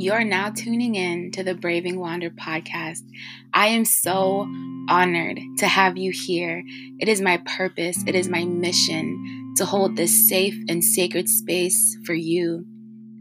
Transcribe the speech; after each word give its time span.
You're 0.00 0.22
now 0.22 0.50
tuning 0.50 0.94
in 0.94 1.32
to 1.32 1.42
the 1.42 1.56
Braving 1.56 1.98
Wander 1.98 2.30
podcast. 2.30 3.02
I 3.52 3.66
am 3.66 3.84
so 3.84 4.46
honored 4.88 5.40
to 5.56 5.66
have 5.66 5.96
you 5.96 6.12
here. 6.12 6.62
It 7.00 7.08
is 7.08 7.20
my 7.20 7.38
purpose, 7.38 8.04
it 8.06 8.14
is 8.14 8.28
my 8.28 8.44
mission 8.44 9.54
to 9.56 9.64
hold 9.64 9.96
this 9.96 10.28
safe 10.28 10.54
and 10.68 10.84
sacred 10.84 11.28
space 11.28 11.98
for 12.06 12.14
you, 12.14 12.64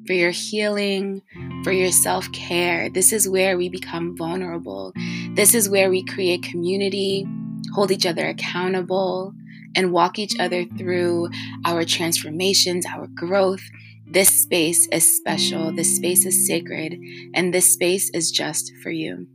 for 0.05 0.13
your 0.13 0.29
healing, 0.29 1.23
for 1.63 1.71
your 1.71 1.91
self 1.91 2.31
care. 2.31 2.91
This 2.91 3.12
is 3.12 3.27
where 3.27 3.57
we 3.57 3.70
become 3.70 4.16
vulnerable. 4.16 4.94
This 5.34 5.55
is 5.55 5.67
where 5.67 5.89
we 5.89 6.05
create 6.05 6.44
community, 6.44 7.25
hold 7.73 7.89
each 7.89 8.05
other 8.05 8.27
accountable, 8.27 9.34
and 9.75 9.91
walk 9.91 10.20
each 10.20 10.39
other 10.39 10.66
through 10.77 11.30
our 11.66 11.84
transformations, 11.85 12.85
our 12.85 13.07
growth 13.07 13.63
this 14.09 14.29
space 14.43 14.88
is 14.88 15.17
special, 15.17 15.73
this 15.73 15.97
space 15.97 16.25
is 16.25 16.48
sacred, 16.48 16.98
and 17.34 17.53
this 17.53 17.73
space 17.73 18.09
is 18.11 18.31
just 18.31 18.71
for 18.81 18.89
you. 18.89 19.27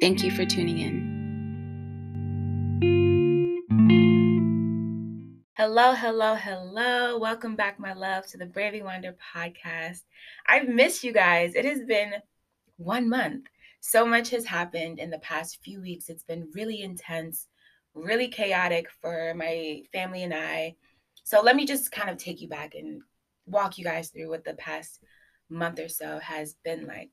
Thank 0.00 0.24
you 0.24 0.32
for 0.32 0.44
tuning 0.44 0.78
in. 0.78 1.14
Hello, 5.56 5.92
hello, 5.92 6.34
hello. 6.34 7.18
Welcome 7.18 7.54
back, 7.54 7.78
my 7.78 7.92
love, 7.92 8.26
to 8.26 8.36
the 8.36 8.46
Braving 8.46 8.82
Wander 8.82 9.16
podcast. 9.34 10.02
I've 10.48 10.68
missed 10.68 11.04
you 11.04 11.12
guys. 11.12 11.54
It 11.54 11.64
has 11.64 11.82
been 11.84 12.14
one 12.78 13.08
month. 13.08 13.46
So 13.80 14.04
much 14.04 14.30
has 14.30 14.44
happened 14.44 14.98
in 14.98 15.10
the 15.10 15.20
past 15.20 15.60
few 15.62 15.80
weeks. 15.80 16.08
It's 16.08 16.24
been 16.24 16.50
really 16.52 16.82
intense, 16.82 17.46
really 17.94 18.26
chaotic 18.26 18.88
for 19.00 19.34
my 19.34 19.82
family 19.92 20.24
and 20.24 20.34
I. 20.34 20.74
So 21.22 21.40
let 21.42 21.54
me 21.54 21.64
just 21.64 21.92
kind 21.92 22.10
of 22.10 22.16
take 22.16 22.40
you 22.40 22.48
back 22.48 22.74
and 22.74 23.02
walk 23.46 23.78
you 23.78 23.84
guys 23.84 24.10
through 24.10 24.28
what 24.28 24.44
the 24.44 24.54
past 24.54 25.00
month 25.48 25.78
or 25.78 25.88
so 25.88 26.18
has 26.18 26.56
been 26.64 26.86
like. 26.86 27.10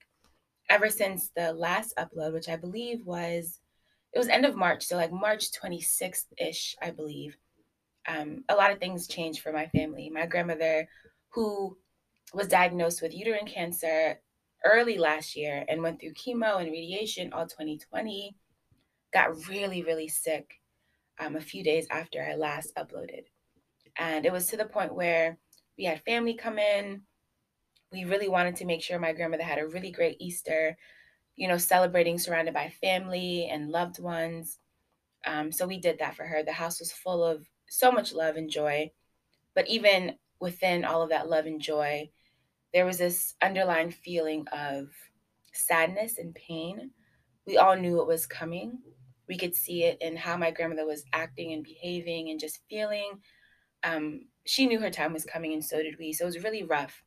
Ever 0.69 0.89
since 0.89 1.29
the 1.35 1.53
last 1.53 1.93
upload, 1.97 2.33
which 2.33 2.49
I 2.49 2.55
believe 2.55 3.05
was 3.05 3.59
it 4.13 4.19
was 4.19 4.27
end 4.27 4.45
of 4.45 4.55
March, 4.55 4.85
so 4.85 4.95
like 4.95 5.11
March 5.11 5.51
26th 5.51 6.25
ish, 6.37 6.75
I 6.81 6.91
believe. 6.91 7.35
Um, 8.07 8.43
a 8.47 8.55
lot 8.55 8.71
of 8.71 8.79
things 8.79 9.07
changed 9.07 9.41
for 9.41 9.51
my 9.51 9.67
family. 9.67 10.09
My 10.09 10.27
grandmother, 10.27 10.87
who 11.29 11.77
was 12.33 12.47
diagnosed 12.47 13.01
with 13.01 13.15
uterine 13.15 13.47
cancer 13.47 14.19
early 14.63 14.97
last 14.97 15.35
year 15.35 15.65
and 15.67 15.81
went 15.81 15.99
through 15.99 16.13
chemo 16.13 16.59
and 16.59 16.71
radiation 16.71 17.33
all 17.33 17.47
2020, 17.47 18.35
got 19.13 19.47
really, 19.47 19.83
really 19.83 20.07
sick 20.07 20.61
um, 21.19 21.35
a 21.35 21.41
few 21.41 21.63
days 21.63 21.87
after 21.89 22.23
I 22.23 22.35
last 22.35 22.75
uploaded. 22.75 23.23
And 23.97 24.25
it 24.25 24.31
was 24.31 24.47
to 24.47 24.57
the 24.57 24.65
point 24.65 24.95
where 24.95 25.37
we 25.77 25.85
had 25.85 26.03
family 26.03 26.35
come 26.35 26.59
in. 26.59 27.01
We 27.91 28.05
really 28.05 28.29
wanted 28.29 28.55
to 28.57 28.65
make 28.65 28.81
sure 28.81 28.99
my 28.99 29.13
grandmother 29.13 29.43
had 29.43 29.59
a 29.59 29.67
really 29.67 29.91
great 29.91 30.17
Easter, 30.19 30.77
you 31.35 31.47
know, 31.47 31.57
celebrating 31.57 32.17
surrounded 32.17 32.53
by 32.53 32.69
family 32.81 33.47
and 33.51 33.69
loved 33.69 33.99
ones. 33.99 34.59
Um, 35.25 35.51
so 35.51 35.67
we 35.67 35.79
did 35.79 35.99
that 35.99 36.15
for 36.15 36.25
her. 36.25 36.43
The 36.43 36.51
house 36.51 36.79
was 36.79 36.91
full 36.91 37.23
of 37.23 37.45
so 37.69 37.91
much 37.91 38.13
love 38.13 38.35
and 38.35 38.49
joy. 38.49 38.91
But 39.55 39.67
even 39.67 40.15
within 40.39 40.85
all 40.85 41.01
of 41.01 41.09
that 41.09 41.29
love 41.29 41.45
and 41.45 41.61
joy, 41.61 42.09
there 42.73 42.85
was 42.85 42.97
this 42.97 43.35
underlying 43.41 43.91
feeling 43.91 44.47
of 44.51 44.87
sadness 45.53 46.17
and 46.17 46.33
pain. 46.33 46.91
We 47.45 47.57
all 47.57 47.75
knew 47.75 48.01
it 48.01 48.07
was 48.07 48.25
coming. 48.25 48.79
We 49.27 49.37
could 49.37 49.55
see 49.55 49.83
it 49.83 49.99
in 50.01 50.17
how 50.17 50.37
my 50.37 50.51
grandmother 50.51 50.85
was 50.85 51.05
acting 51.13 51.53
and 51.53 51.63
behaving 51.63 52.29
and 52.29 52.39
just 52.39 52.59
feeling. 52.69 53.19
Um, 53.83 54.25
she 54.45 54.65
knew 54.65 54.79
her 54.79 54.89
time 54.89 55.13
was 55.13 55.25
coming 55.25 55.53
and 55.53 55.63
so 55.63 55.81
did 55.81 55.97
we. 55.97 56.13
So 56.13 56.25
it 56.25 56.27
was 56.27 56.43
really 56.43 56.63
rough. 56.63 57.03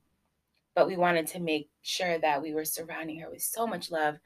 But 0.75 0.87
we 0.87 0.97
wanted 0.97 1.27
to 1.29 1.41
make 1.41 1.71
sure 1.83 2.19
that 2.19 2.43
we 2.43 2.53
were 2.53 2.65
surrounding 2.65 3.21
her 3.21 3.31
with 3.31 3.43
so 3.43 3.67
much 3.67 3.91
love. 3.91 4.19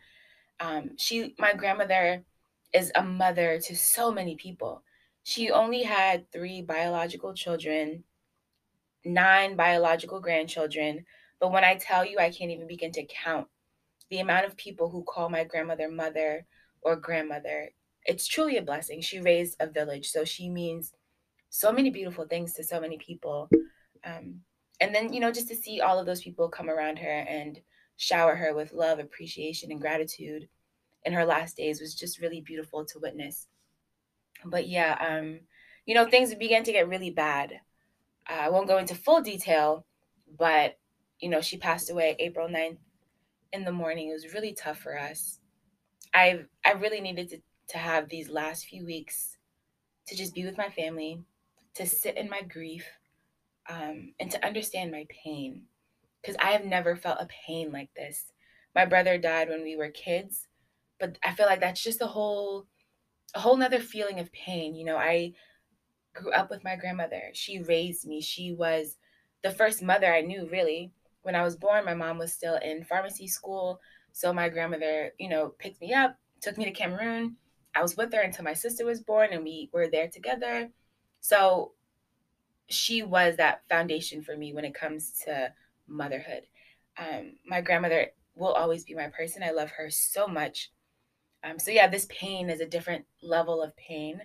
Um, 0.58 0.90
she, 0.96 1.34
my 1.39 1.55
grandmother, 1.55 2.24
is 2.73 2.92
a 2.95 3.02
mother 3.02 3.58
to 3.61 3.77
so 3.77 4.11
many 4.11 4.36
people. 4.36 4.83
She 5.23 5.51
only 5.51 5.83
had 5.83 6.30
three 6.33 6.62
biological 6.62 7.34
children, 7.34 8.05
nine 9.05 9.57
biological 9.57 10.20
grandchildren. 10.20 11.05
But 11.40 11.52
when 11.52 11.64
I 11.64 11.77
tell 11.77 12.05
you, 12.05 12.18
I 12.18 12.30
can't 12.30 12.51
even 12.51 12.67
begin 12.67 12.92
to 12.92 13.05
count 13.05 13.46
the 14.11 14.20
amount 14.20 14.46
of 14.46 14.57
people 14.57 14.90
who 14.90 15.05
call 15.05 15.29
my 15.29 15.45
grandmother 15.45 15.89
mother 15.89 16.46
or 16.83 16.96
grandmother. 16.96 17.70
It's 18.05 18.27
truly 18.27 18.57
a 18.57 18.63
blessing. 18.63 19.01
She 19.01 19.20
raised 19.20 19.57
a 19.61 19.67
village, 19.67 20.11
so 20.11 20.24
she 20.24 20.48
means 20.48 20.92
so 21.50 21.72
many 21.72 21.90
beautiful 21.90 22.24
things 22.24 22.55
to 22.55 22.64
so 22.64 22.80
many 22.80 22.96
people. 22.96 23.48
Um, 24.05 24.40
and 24.80 24.94
then, 24.94 25.12
you 25.12 25.20
know, 25.20 25.30
just 25.30 25.48
to 25.48 25.56
see 25.56 25.80
all 25.80 25.98
of 25.98 26.06
those 26.06 26.22
people 26.22 26.48
come 26.48 26.70
around 26.70 26.98
her 26.98 27.11
and 27.28 27.61
shower 27.96 28.34
her 28.34 28.55
with 28.55 28.72
love, 28.72 28.98
appreciation, 28.98 29.70
and 29.70 29.80
gratitude 29.80 30.48
in 31.05 31.12
her 31.12 31.24
last 31.24 31.56
days 31.56 31.80
was 31.80 31.94
just 31.94 32.20
really 32.20 32.40
beautiful 32.40 32.84
to 32.86 32.98
witness. 32.98 33.46
But 34.44 34.68
yeah, 34.68 34.96
um, 35.00 35.40
you 35.84 35.94
know, 35.94 36.06
things 36.06 36.34
began 36.34 36.64
to 36.64 36.72
get 36.72 36.89
really 36.89 37.10
bad. 37.10 37.60
Uh, 38.28 38.34
I 38.40 38.48
won't 38.48 38.68
go 38.68 38.78
into 38.78 38.94
full 38.94 39.20
detail, 39.20 39.84
but, 40.39 40.78
you 41.20 41.28
know, 41.28 41.40
she 41.40 41.58
passed 41.58 41.90
away 41.90 42.16
April 42.18 42.48
9th 42.48 42.78
in 43.52 43.64
the 43.64 43.72
morning. 43.72 44.08
It 44.08 44.12
was 44.12 44.33
really 44.34 44.52
tough 44.52 44.78
for 44.78 44.98
us. 44.98 45.40
I 46.14 46.44
I 46.64 46.72
really 46.72 47.00
needed 47.00 47.28
to, 47.30 47.39
to 47.68 47.78
have 47.78 48.08
these 48.08 48.28
last 48.28 48.66
few 48.66 48.84
weeks 48.84 49.36
to 50.06 50.16
just 50.16 50.34
be 50.34 50.44
with 50.44 50.58
my 50.58 50.68
family, 50.68 51.22
to 51.75 51.86
sit 51.86 52.17
in 52.17 52.29
my 52.29 52.42
grief 52.42 52.86
um, 53.69 54.14
and 54.19 54.31
to 54.31 54.45
understand 54.45 54.91
my 54.91 55.07
pain 55.08 55.63
because 56.20 56.36
I 56.41 56.51
have 56.53 56.64
never 56.64 56.97
felt 56.97 57.19
a 57.20 57.29
pain 57.47 57.73
like 57.73 57.91
this. 57.95 58.33
My 58.75 58.85
brother 58.85 59.19
died 59.19 59.48
when 59.48 59.63
we 59.63 59.77
were 59.77 59.91
kids, 59.91 60.47
but 60.98 61.19
I 61.25 61.33
feel 61.33 61.47
like 61.47 61.61
that's 61.61 61.83
just 61.83 62.03
a 62.03 62.07
whole 62.07 62.67
a 63.35 63.41
whole 63.41 63.57
nother 63.57 63.81
feeling 63.81 64.19
of 64.20 64.33
pain. 64.33 64.75
You 64.75 64.85
know, 64.85 64.97
I 64.97 65.33
grew 66.14 66.33
up 66.33 66.51
with 66.51 66.64
my 66.64 66.77
grandmother. 66.77 67.31
She 67.35 67.61
raised 67.63 68.07
me. 68.07 68.20
She 68.20 68.52
was 68.52 68.97
the 69.42 69.51
first 69.51 69.83
mother 69.83 70.13
I 70.13 70.20
knew 70.23 70.48
really. 70.51 70.92
When 71.23 71.35
I 71.35 71.42
was 71.42 71.57
born, 71.57 71.85
my 71.85 71.95
mom 71.95 72.19
was 72.19 72.33
still 72.33 72.57
in 72.57 72.85
pharmacy 72.85 73.29
school. 73.29 73.81
So 74.13 74.33
my 74.33 74.48
grandmother, 74.48 75.13
you 75.19 75.29
know, 75.29 75.55
picked 75.58 75.81
me 75.81 75.92
up, 75.92 76.17
took 76.41 76.58
me 76.58 76.64
to 76.64 76.70
Cameroon. 76.73 77.37
I 77.75 77.83
was 77.83 77.97
with 77.97 78.13
her 78.14 78.20
until 78.20 78.45
my 78.45 78.55
sister 78.55 78.85
was 78.85 79.02
born 79.02 79.31
and 79.33 79.45
we 79.45 79.70
were 79.73 79.89
there 79.89 80.08
together. 80.08 80.70
So 81.20 81.73
she 82.69 83.03
was 83.03 83.36
that 83.36 83.63
foundation 83.69 84.23
for 84.23 84.36
me 84.36 84.55
when 84.55 84.64
it 84.64 84.75
comes 84.75 85.13
to 85.25 85.53
motherhood. 85.86 86.42
Um, 86.97 87.35
my 87.47 87.61
grandmother 87.61 88.08
will 88.35 88.53
always 88.53 88.85
be 88.85 88.95
my 88.95 89.08
person. 89.08 89.42
I 89.42 89.51
love 89.51 89.70
her 89.73 89.91
so 89.91 90.27
much. 90.27 90.70
Um, 91.42 91.58
so 91.58 91.70
yeah, 91.70 91.89
this 91.89 92.07
pain 92.11 92.51
is 92.51 92.61
a 92.61 92.67
different 92.67 93.05
level 93.23 93.63
of 93.63 93.77
pain, 93.77 94.20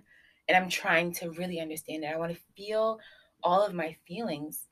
and 0.48 0.58
I'm 0.58 0.70
trying 0.70 1.14
to 1.14 1.32
really 1.32 1.60
understand 1.60 2.04
it. 2.04 2.08
I 2.14 2.18
want 2.18 2.34
to 2.34 2.42
feel 2.56 3.00
all 3.44 3.66
of 3.66 3.74
my 3.74 3.96
feelings. 4.08 4.68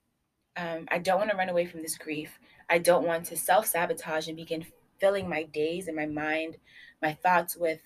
Um, 0.58 0.88
I 0.92 1.00
don't 1.00 1.20
want 1.20 1.32
to 1.32 1.38
run 1.38 1.50
away 1.50 1.66
from 1.66 1.82
this 1.82 1.98
grief. 1.98 2.38
I 2.70 2.78
don't 2.78 3.08
want 3.08 3.26
to 3.28 3.38
self 3.38 3.66
sabotage 3.66 4.28
and 4.28 4.38
begin 4.38 4.66
filling 5.00 5.28
my 5.28 5.44
days 5.44 5.88
and 5.88 5.96
my 5.96 6.06
mind, 6.06 6.58
my 7.02 7.14
thoughts 7.14 7.56
with 7.56 7.82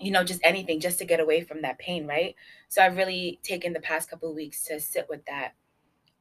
you 0.00 0.10
know, 0.10 0.24
just 0.24 0.40
anything 0.42 0.80
just 0.80 0.98
to 0.98 1.04
get 1.04 1.20
away 1.20 1.42
from 1.42 1.62
that 1.62 1.78
pain, 1.78 2.06
right? 2.06 2.34
So 2.68 2.82
I've 2.82 2.96
really 2.96 3.38
taken 3.42 3.72
the 3.72 3.80
past 3.80 4.08
couple 4.08 4.34
weeks 4.34 4.64
to 4.64 4.80
sit 4.80 5.06
with 5.08 5.24
that 5.26 5.52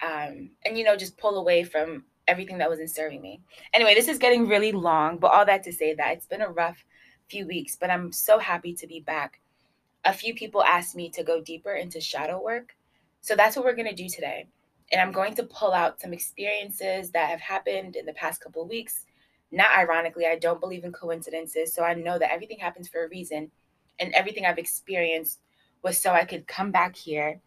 um, 0.03 0.51
and, 0.65 0.77
you 0.77 0.83
know, 0.83 0.97
just 0.97 1.17
pull 1.17 1.37
away 1.37 1.63
from 1.63 2.03
everything 2.27 2.57
that 2.57 2.69
wasn't 2.69 2.91
serving 2.91 3.21
me. 3.21 3.41
Anyway, 3.73 3.95
this 3.95 4.07
is 4.07 4.19
getting 4.19 4.47
really 4.47 4.71
long, 4.71 5.17
but 5.17 5.31
all 5.31 5.45
that 5.45 5.63
to 5.63 5.71
say 5.71 5.93
that 5.95 6.13
it's 6.13 6.27
been 6.27 6.41
a 6.41 6.49
rough 6.49 6.85
few 7.29 7.47
weeks, 7.47 7.75
but 7.75 7.89
I'm 7.89 8.11
so 8.11 8.37
happy 8.37 8.73
to 8.73 8.87
be 8.87 8.99
back. 8.99 9.39
A 10.05 10.13
few 10.13 10.33
people 10.33 10.63
asked 10.63 10.95
me 10.95 11.09
to 11.11 11.23
go 11.23 11.41
deeper 11.41 11.73
into 11.73 12.01
shadow 12.01 12.41
work. 12.41 12.75
So 13.21 13.35
that's 13.35 13.55
what 13.55 13.65
we're 13.65 13.75
going 13.75 13.89
to 13.89 13.95
do 13.95 14.09
today. 14.09 14.47
And 14.91 15.01
I'm 15.01 15.11
going 15.11 15.35
to 15.35 15.43
pull 15.43 15.73
out 15.73 16.01
some 16.01 16.13
experiences 16.13 17.11
that 17.11 17.29
have 17.29 17.41
happened 17.41 17.95
in 17.95 18.05
the 18.05 18.13
past 18.13 18.41
couple 18.41 18.67
weeks. 18.67 19.05
Not 19.51 19.77
ironically, 19.77 20.25
I 20.25 20.37
don't 20.37 20.59
believe 20.59 20.83
in 20.83 20.91
coincidences. 20.91 21.73
So 21.73 21.83
I 21.83 21.93
know 21.93 22.17
that 22.19 22.31
everything 22.31 22.59
happens 22.59 22.87
for 22.87 23.05
a 23.05 23.09
reason 23.09 23.51
and 23.99 24.13
everything 24.13 24.45
I've 24.45 24.57
experienced 24.57 25.39
was 25.83 26.01
so 26.01 26.11
I 26.11 26.25
could 26.25 26.47
come 26.47 26.71
back 26.71 26.95
here 26.95 27.39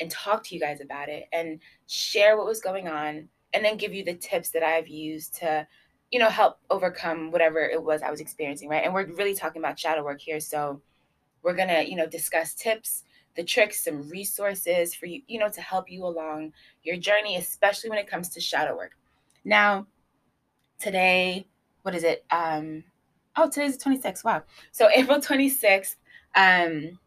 and 0.00 0.10
talk 0.10 0.42
to 0.44 0.54
you 0.54 0.60
guys 0.60 0.80
about 0.80 1.08
it 1.08 1.28
and 1.32 1.60
share 1.86 2.36
what 2.36 2.46
was 2.46 2.60
going 2.60 2.88
on 2.88 3.28
and 3.52 3.64
then 3.64 3.76
give 3.76 3.94
you 3.94 4.04
the 4.04 4.14
tips 4.14 4.50
that 4.50 4.62
I've 4.62 4.88
used 4.88 5.34
to 5.36 5.66
you 6.10 6.18
know 6.18 6.28
help 6.28 6.58
overcome 6.70 7.30
whatever 7.30 7.60
it 7.60 7.82
was 7.82 8.02
I 8.02 8.10
was 8.10 8.20
experiencing 8.20 8.68
right? 8.68 8.84
And 8.84 8.92
we're 8.92 9.06
really 9.06 9.34
talking 9.34 9.62
about 9.62 9.78
shadow 9.78 10.04
work 10.04 10.20
here 10.20 10.40
so 10.40 10.80
we're 11.42 11.54
going 11.54 11.68
to 11.68 11.88
you 11.88 11.96
know 11.96 12.06
discuss 12.06 12.54
tips 12.54 13.04
the 13.36 13.44
tricks 13.44 13.84
some 13.84 14.08
resources 14.08 14.94
for 14.94 15.06
you 15.06 15.22
you 15.28 15.38
know 15.38 15.48
to 15.48 15.60
help 15.60 15.90
you 15.90 16.04
along 16.04 16.52
your 16.82 16.96
journey 16.96 17.36
especially 17.36 17.90
when 17.90 17.98
it 17.98 18.08
comes 18.08 18.28
to 18.30 18.40
shadow 18.40 18.76
work. 18.76 18.92
Now 19.44 19.86
today 20.78 21.46
what 21.82 21.94
is 21.94 22.04
it? 22.04 22.24
Um 22.30 22.84
Oh, 23.36 23.48
today's 23.48 23.76
the 23.76 23.84
26th. 23.84 24.24
Wow. 24.24 24.42
So 24.72 24.88
April 24.90 25.20
26th 25.20 25.96
um, 26.34 26.98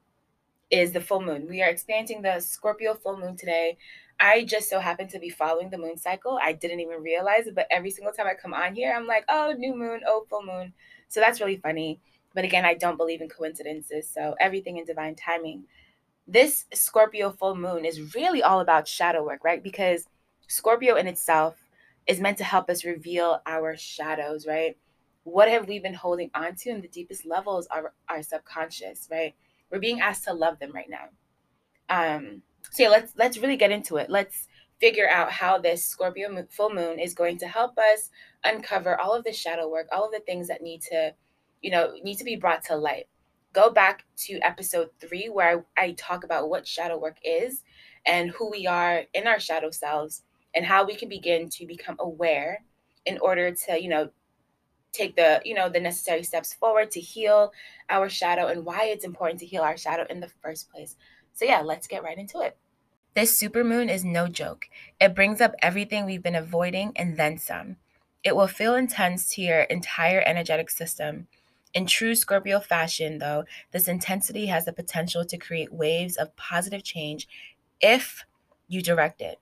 is 0.72 0.92
the 0.92 1.02
full 1.02 1.22
moon. 1.22 1.48
We 1.50 1.62
are 1.62 1.70
experiencing 1.70 2.22
the 2.22 2.40
Scorpio 2.40 2.94
full 2.94 3.18
moon 3.18 3.36
today. 3.36 3.78
I 4.20 4.46
just 4.46 4.70
so 4.70 4.80
happen 4.80 5.08
to 5.10 5.20
be 5.20 5.30
following 5.30 5.70
the 5.70 5.78
moon 5.78 5.98
cycle. 5.98 6.40
I 6.42 6.54
didn't 6.54 6.80
even 6.80 7.02
realize 7.02 7.48
it, 7.48 7.56
but 7.56 7.68
every 7.70 7.92
single 7.92 8.14
time 8.14 8.28
I 8.28 8.36
come 8.36 8.54
on 8.54 8.76
here, 8.76 8.94
I'm 8.96 9.08
like, 9.08 9.26
oh, 9.28 9.54
new 9.58 9.76
moon, 9.76 10.02
oh, 10.08 10.26
full 10.30 10.44
moon. 10.44 10.74
So 11.10 11.20
that's 11.20 11.42
really 11.42 11.58
funny. 11.58 12.00
But 12.34 12.46
again, 12.46 12.66
I 12.66 12.74
don't 12.74 12.98
believe 12.98 13.22
in 13.22 13.30
coincidences. 13.30 14.10
So 14.10 14.36
everything 14.40 14.78
in 14.78 14.86
divine 14.86 15.16
timing. 15.16 15.66
This 16.28 16.66
Scorpio 16.74 17.32
full 17.32 17.56
moon 17.56 17.86
is 17.86 18.16
really 18.16 18.42
all 18.42 18.62
about 18.62 18.88
shadow 18.88 19.26
work, 19.26 19.44
right? 19.44 19.62
Because 19.62 20.06
Scorpio 20.48 20.96
in 20.96 21.08
itself 21.08 21.58
is 22.08 22.22
meant 22.22 22.38
to 22.38 22.44
help 22.44 22.70
us 22.70 22.86
reveal 22.86 23.42
our 23.46 23.76
shadows, 23.76 24.48
right? 24.48 24.78
What 25.24 25.50
have 25.50 25.68
we 25.68 25.80
been 25.80 25.94
holding 25.94 26.30
on 26.34 26.56
to 26.56 26.70
in 26.70 26.82
the 26.82 26.88
deepest 26.88 27.26
levels 27.26 27.68
of 27.68 27.86
our 28.10 28.24
subconscious, 28.24 29.08
right? 29.12 29.34
We're 29.72 29.80
being 29.80 30.02
asked 30.02 30.26
to 30.26 30.34
love 30.34 30.60
them 30.60 30.72
right 30.74 30.90
now. 30.90 31.10
Um, 31.90 32.42
so 32.72 32.84
yeah, 32.84 32.90
let's 32.90 33.14
let's 33.18 33.38
really 33.38 33.58
get 33.58 33.72
into 33.72 33.98
it. 33.98 34.10
Let's 34.10 34.48
figure 34.80 35.10
out 35.10 35.32
how 35.32 35.58
this 35.58 35.86
Scorpio 35.86 36.46
full 36.50 36.74
moon 36.74 37.00
is 37.00 37.14
going 37.14 37.38
to 37.38 37.48
help 37.48 37.78
us 37.78 38.10
uncover 38.44 39.00
all 39.00 39.14
of 39.14 39.24
the 39.24 39.32
shadow 39.32 39.70
work, 39.70 39.88
all 39.92 40.06
of 40.06 40.12
the 40.12 40.20
things 40.20 40.48
that 40.48 40.62
need 40.62 40.82
to, 40.82 41.14
you 41.62 41.72
know, 41.72 41.94
need 42.04 42.18
to 42.18 42.24
be 42.24 42.36
brought 42.36 42.64
to 42.66 42.76
light. 42.76 43.08
Go 43.54 43.70
back 43.70 44.04
to 44.26 44.40
episode 44.40 44.90
three 45.00 45.30
where 45.30 45.64
I, 45.78 45.84
I 45.84 45.92
talk 45.94 46.24
about 46.24 46.50
what 46.50 46.68
shadow 46.68 46.98
work 46.98 47.18
is 47.24 47.64
and 48.06 48.32
who 48.32 48.50
we 48.50 48.68
are 48.68 49.04
in 49.14 49.28
our 49.28 49.40
shadow 49.40 49.70
selves 49.72 50.24
and 50.54 50.66
how 50.66 50.86
we 50.86 50.96
can 50.96 51.08
begin 51.08 51.50
to 51.50 51.66
become 51.66 51.96
aware 52.00 52.64
in 53.06 53.18
order 53.20 53.52
to, 53.52 53.82
you 53.82 53.90
know, 53.90 54.10
take 54.94 55.16
the, 55.16 55.42
you 55.44 55.54
know, 55.54 55.70
the 55.70 55.80
necessary 55.80 56.24
steps 56.24 56.54
forward 56.54 56.92
to 56.92 57.00
heal 57.00 57.52
our 57.90 58.08
shadow 58.08 58.48
and 58.48 58.66
why 58.66 58.86
it's 58.86 59.04
important 59.04 59.40
to 59.42 59.46
heal 59.46 59.64
our 59.64 59.76
shadow 59.76 60.06
in 60.10 60.20
the 60.20 60.30
first 60.42 60.72
place. 60.72 60.96
So 61.34 61.46
yeah, 61.46 61.62
let's 61.62 61.88
get 61.88 62.04
right 62.04 62.18
into 62.18 62.40
it. 62.42 62.58
This 63.16 63.40
supermoon 63.40 63.92
is 63.92 64.04
no 64.04 64.28
joke. 64.28 64.66
It 65.00 65.14
brings 65.14 65.42
up 65.42 65.54
everything 65.62 66.06
we've 66.06 66.24
been 66.24 66.36
avoiding 66.36 66.94
and 66.96 67.18
then 67.18 67.38
some. 67.38 67.78
It 68.24 68.36
will 68.36 68.48
feel 68.48 68.76
intense 68.76 69.30
to 69.36 69.42
your 69.42 69.62
entire 69.62 70.24
energetic 70.26 70.70
system. 70.70 71.28
In 71.74 71.86
true 71.86 72.16
Scorpio 72.16 72.60
fashion, 72.60 73.18
though, 73.18 73.46
this 73.72 73.88
intensity 73.88 74.46
has 74.48 74.66
the 74.66 74.74
potential 74.74 75.26
to 75.26 75.38
create 75.38 75.74
waves 75.74 76.18
of 76.18 76.36
positive 76.36 76.84
change 76.84 77.28
if 77.82 78.26
you 78.68 78.82
direct 78.82 79.22
it. 79.22 79.40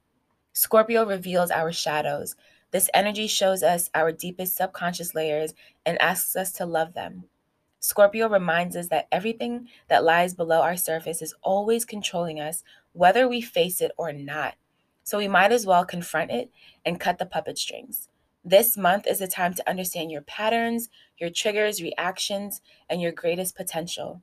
Scorpio 0.53 1.05
reveals 1.05 1.51
our 1.51 1.71
shadows. 1.71 2.35
This 2.71 2.89
energy 2.93 3.27
shows 3.27 3.63
us 3.63 3.89
our 3.93 4.11
deepest 4.11 4.55
subconscious 4.55 5.13
layers 5.13 5.53
and 5.85 6.01
asks 6.01 6.35
us 6.35 6.51
to 6.53 6.65
love 6.65 6.93
them. 6.93 7.25
Scorpio 7.79 8.29
reminds 8.29 8.75
us 8.75 8.87
that 8.89 9.07
everything 9.11 9.67
that 9.87 10.03
lies 10.03 10.33
below 10.33 10.61
our 10.61 10.77
surface 10.77 11.21
is 11.21 11.33
always 11.41 11.83
controlling 11.83 12.39
us, 12.39 12.63
whether 12.93 13.27
we 13.27 13.41
face 13.41 13.81
it 13.81 13.91
or 13.97 14.13
not. 14.13 14.55
So 15.03 15.17
we 15.17 15.27
might 15.27 15.51
as 15.51 15.65
well 15.65 15.83
confront 15.83 16.31
it 16.31 16.51
and 16.85 16.99
cut 16.99 17.17
the 17.17 17.25
puppet 17.25 17.57
strings. 17.57 18.07
This 18.45 18.77
month 18.77 19.07
is 19.07 19.19
the 19.19 19.27
time 19.27 19.53
to 19.55 19.69
understand 19.69 20.11
your 20.11 20.21
patterns, 20.21 20.89
your 21.17 21.29
triggers, 21.29 21.81
reactions, 21.81 22.61
and 22.89 23.01
your 23.01 23.11
greatest 23.11 23.55
potential. 23.55 24.21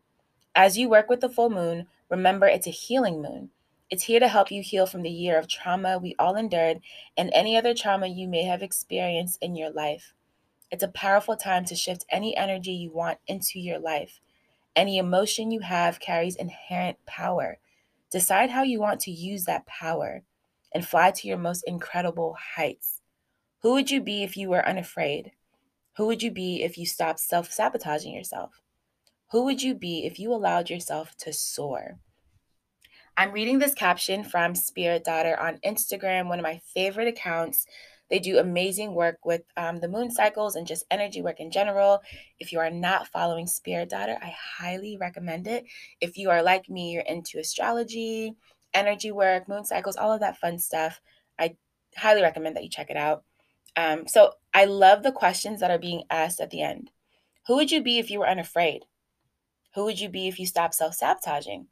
As 0.55 0.79
you 0.79 0.89
work 0.89 1.09
with 1.09 1.21
the 1.21 1.29
full 1.29 1.51
moon, 1.51 1.87
remember 2.09 2.47
it's 2.47 2.67
a 2.67 2.71
healing 2.71 3.21
moon. 3.21 3.51
It's 3.91 4.03
here 4.03 4.21
to 4.21 4.29
help 4.29 4.51
you 4.51 4.63
heal 4.63 4.85
from 4.87 5.01
the 5.01 5.11
year 5.11 5.39
of 5.39 5.49
trauma 5.49 5.99
we 5.99 6.15
all 6.19 6.37
endured 6.37 6.81
and 7.17 7.31
any 7.33 7.57
other 7.57 7.73
trauma 7.73 8.07
you 8.07 8.29
may 8.29 8.45
have 8.45 8.63
experienced 8.63 9.39
in 9.41 9.57
your 9.57 9.71
life. 9.71 10.13
It's 10.71 10.83
a 10.83 10.89
powerful 10.89 11.37
time 11.37 11.65
to 11.67 11.75
shift 11.75 12.05
any 12.11 12.37
energy 12.37 12.73
you 12.73 12.93
want 12.93 13.19
into 13.27 13.59
your 13.59 13.79
life. 13.79 14.21
Any 14.77 14.99
emotion 14.99 15.51
you 15.51 15.61
have 15.61 16.01
carries 16.01 16.37
inherent 16.37 16.99
power. 17.07 17.59
Decide 18.11 18.51
how 18.51 18.63
you 18.63 18.79
want 18.79 19.01
to 19.01 19.11
use 19.11 19.45
that 19.45 19.67
power 19.67 20.23
and 20.73 20.87
fly 20.87 21.11
to 21.11 21.27
your 21.27 21.39
most 21.39 21.65
incredible 21.67 22.37
heights. 22.57 23.01
Who 23.63 23.73
would 23.73 23.91
you 23.91 24.03
be 24.03 24.23
if 24.23 24.37
you 24.37 24.51
were 24.51 24.69
unafraid? 24.69 25.33
Who 25.97 26.07
would 26.07 26.23
you 26.23 26.31
be 26.31 26.63
if 26.63 26.77
you 26.77 26.85
stopped 26.85 27.21
self 27.21 27.51
sabotaging 27.51 28.13
yourself? 28.13 28.61
Who 29.31 29.45
would 29.45 29.63
you 29.63 29.75
be 29.75 30.05
if 30.05 30.19
you 30.19 30.33
allowed 30.33 30.69
yourself 30.69 31.17
to 31.19 31.33
soar? 31.33 31.99
I'm 33.19 33.33
reading 33.33 33.59
this 33.59 33.75
caption 33.75 34.23
from 34.23 34.55
Spirit 34.55 35.03
Daughter 35.03 35.37
on 35.41 35.59
Instagram, 35.67 36.29
one 36.29 36.39
of 36.39 36.45
my 36.45 36.61
favorite 36.73 37.09
accounts. 37.09 37.67
They 38.11 38.21
do 38.21 38.39
amazing 38.39 38.95
work 38.95 39.27
with 39.27 39.43
um, 39.57 39.81
the 39.81 39.89
moon 39.89 40.13
cycles 40.13 40.55
and 40.55 40.69
just 40.69 40.85
energy 40.89 41.21
work 41.21 41.41
in 41.41 41.51
general. 41.51 42.01
If 42.39 42.53
you 42.53 42.61
are 42.61 42.71
not 42.71 43.09
following 43.09 43.49
Spirit 43.49 43.91
Daughter, 43.91 44.17
I 44.23 44.37
highly 44.57 44.97
recommend 45.01 45.49
it. 45.49 45.65
If 46.01 46.17
you 46.17 46.31
are 46.31 46.45
like 46.45 46.71
me, 46.71 46.93
you're 46.93 47.03
into 47.03 47.41
astrology, 47.41 48.37
energy 48.73 49.11
work, 49.11 49.49
moon 49.49 49.65
cycles, 49.65 49.97
all 49.97 50.13
of 50.13 50.21
that 50.21 50.39
fun 50.39 50.61
stuff, 50.61 51.01
I 51.41 51.57
highly 51.97 52.23
recommend 52.23 52.55
that 52.55 52.63
you 52.63 52.71
check 52.71 52.89
it 52.89 52.97
out. 52.97 53.25
Um, 53.75 54.07
so 54.07 54.35
I 54.55 54.67
love 54.67 55.03
the 55.03 55.11
questions 55.11 55.59
that 55.59 55.73
are 55.73 55.79
being 55.79 56.05
asked 56.09 56.41
at 56.41 56.51
the 56.51 56.63
end. 56.63 56.93
Who 57.49 57.57
would 57.57 57.73
you 57.73 57.83
be 57.83 57.99
if 57.99 58.13
you 58.13 58.21
were 58.21 58.29
unafraid? 58.29 58.85
Who 59.75 59.83
would 59.87 59.99
you 59.99 60.09
be 60.09 60.29
if 60.29 60.39
you 60.39 60.47
stopped 60.47 60.75
self 60.75 60.95
sabotaging? 60.95 61.67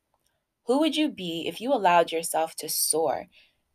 Who 0.66 0.80
would 0.80 0.96
you 0.96 1.08
be 1.08 1.46
if 1.46 1.60
you 1.60 1.72
allowed 1.72 2.12
yourself 2.12 2.54
to 2.56 2.68
soar? 2.68 3.26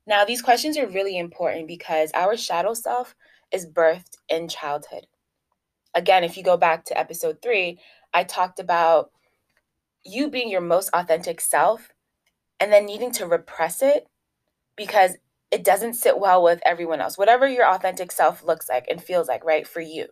Now, 0.05 0.25
these 0.25 0.41
questions 0.41 0.77
are 0.77 0.87
really 0.87 1.17
important 1.17 1.67
because 1.67 2.11
our 2.13 2.35
shadow 2.35 2.73
self 2.73 3.15
is 3.51 3.67
birthed 3.67 4.17
in 4.27 4.47
childhood. 4.47 5.07
Again, 5.93 6.23
if 6.23 6.37
you 6.37 6.43
go 6.43 6.57
back 6.57 6.85
to 6.85 6.97
episode 6.97 7.41
three, 7.41 7.79
I 8.13 8.23
talked 8.23 8.59
about 8.59 9.11
you 10.03 10.29
being 10.29 10.49
your 10.49 10.61
most 10.61 10.89
authentic 10.93 11.39
self 11.39 11.91
and 12.59 12.71
then 12.71 12.85
needing 12.85 13.11
to 13.11 13.25
repress 13.25 13.81
it 13.81 14.07
because 14.75 15.17
it 15.51 15.63
doesn't 15.63 15.93
sit 15.93 16.19
well 16.19 16.41
with 16.41 16.61
everyone 16.65 17.01
else. 17.01 17.17
Whatever 17.17 17.47
your 17.47 17.67
authentic 17.67 18.11
self 18.11 18.43
looks 18.43 18.69
like 18.69 18.87
and 18.89 19.03
feels 19.03 19.27
like, 19.27 19.43
right, 19.43 19.67
for 19.67 19.81
you. 19.81 20.07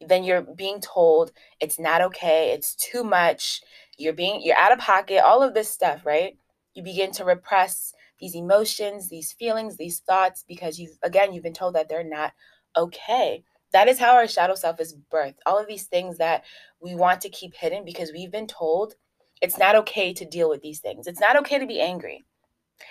Then 0.00 0.24
you're 0.24 0.42
being 0.42 0.80
told 0.80 1.32
it's 1.60 1.78
not 1.78 2.00
okay, 2.02 2.50
it's 2.50 2.74
too 2.74 3.02
much, 3.02 3.62
you're 3.96 4.12
being 4.12 4.40
you're 4.42 4.56
out 4.56 4.72
of 4.72 4.78
pocket, 4.78 5.24
all 5.24 5.42
of 5.42 5.54
this 5.54 5.70
stuff, 5.70 6.04
right? 6.04 6.38
You 6.74 6.82
begin 6.82 7.12
to 7.12 7.24
repress 7.24 7.94
these 8.18 8.34
emotions, 8.34 9.08
these 9.08 9.32
feelings, 9.32 9.76
these 9.76 10.00
thoughts, 10.00 10.44
because 10.46 10.78
you've, 10.78 10.98
again, 11.02 11.32
you've 11.32 11.42
been 11.42 11.52
told 11.52 11.74
that 11.74 11.88
they're 11.88 12.04
not 12.04 12.32
okay. 12.76 13.44
That 13.72 13.88
is 13.88 13.98
how 13.98 14.14
our 14.14 14.28
shadow 14.28 14.54
self 14.54 14.80
is 14.80 14.96
birthed. 15.12 15.36
All 15.44 15.58
of 15.58 15.66
these 15.66 15.84
things 15.84 16.18
that 16.18 16.44
we 16.80 16.94
want 16.94 17.20
to 17.22 17.28
keep 17.28 17.54
hidden 17.54 17.84
because 17.84 18.12
we've 18.12 18.30
been 18.30 18.46
told 18.46 18.94
it's 19.42 19.58
not 19.58 19.74
okay 19.76 20.14
to 20.14 20.24
deal 20.24 20.48
with 20.48 20.62
these 20.62 20.80
things. 20.80 21.06
It's 21.06 21.20
not 21.20 21.36
okay 21.38 21.58
to 21.58 21.66
be 21.66 21.80
angry. 21.80 22.24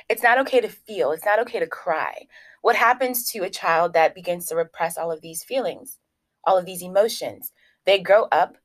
It's 0.10 0.24
not 0.24 0.38
okay 0.40 0.62
to 0.62 0.68
feel. 0.68 1.12
It's 1.12 1.25
not 1.25 1.40
okay 1.40 1.60
to 1.60 1.68
cry. 1.68 2.28
What 2.62 2.75
happens 2.75 3.29
to 3.32 3.44
a 3.44 3.50
child 3.50 3.94
that 3.94 4.15
begins 4.15 4.48
to 4.48 4.56
repress 4.56 4.98
all 4.98 5.12
of 5.12 5.22
these 5.22 5.44
feelings, 5.44 6.00
all 6.44 6.58
of 6.58 6.65
these 6.65 6.82
emotions? 6.82 7.51
They 7.86 8.00
grow 8.00 8.24
up 8.32 8.58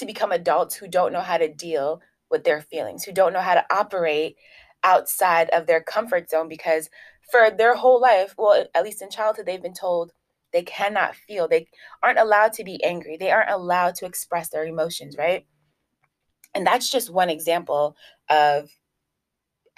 to 0.00 0.06
become 0.06 0.32
adults 0.32 0.74
who 0.74 0.88
don't 0.88 1.12
know 1.12 1.20
how 1.20 1.38
to 1.38 1.52
deal 1.52 2.00
with 2.30 2.44
their 2.44 2.60
feelings, 2.60 3.04
who 3.04 3.12
don't 3.12 3.32
know 3.32 3.40
how 3.40 3.54
to 3.54 3.64
operate 3.70 4.36
outside 4.82 5.48
of 5.50 5.66
their 5.66 5.82
comfort 5.82 6.30
zone 6.30 6.48
because 6.48 6.88
for 7.30 7.50
their 7.50 7.74
whole 7.74 8.00
life, 8.00 8.34
well, 8.36 8.66
at 8.74 8.82
least 8.82 9.02
in 9.02 9.10
childhood, 9.10 9.46
they've 9.46 9.62
been 9.62 9.74
told 9.74 10.12
they 10.52 10.62
cannot 10.62 11.14
feel. 11.14 11.46
They 11.46 11.68
aren't 12.02 12.18
allowed 12.18 12.52
to 12.54 12.64
be 12.64 12.82
angry. 12.82 13.16
They 13.16 13.30
aren't 13.30 13.50
allowed 13.50 13.94
to 13.96 14.06
express 14.06 14.48
their 14.48 14.64
emotions, 14.64 15.16
right? 15.16 15.46
And 16.54 16.66
that's 16.66 16.90
just 16.90 17.12
one 17.12 17.30
example 17.30 17.96
of 18.28 18.70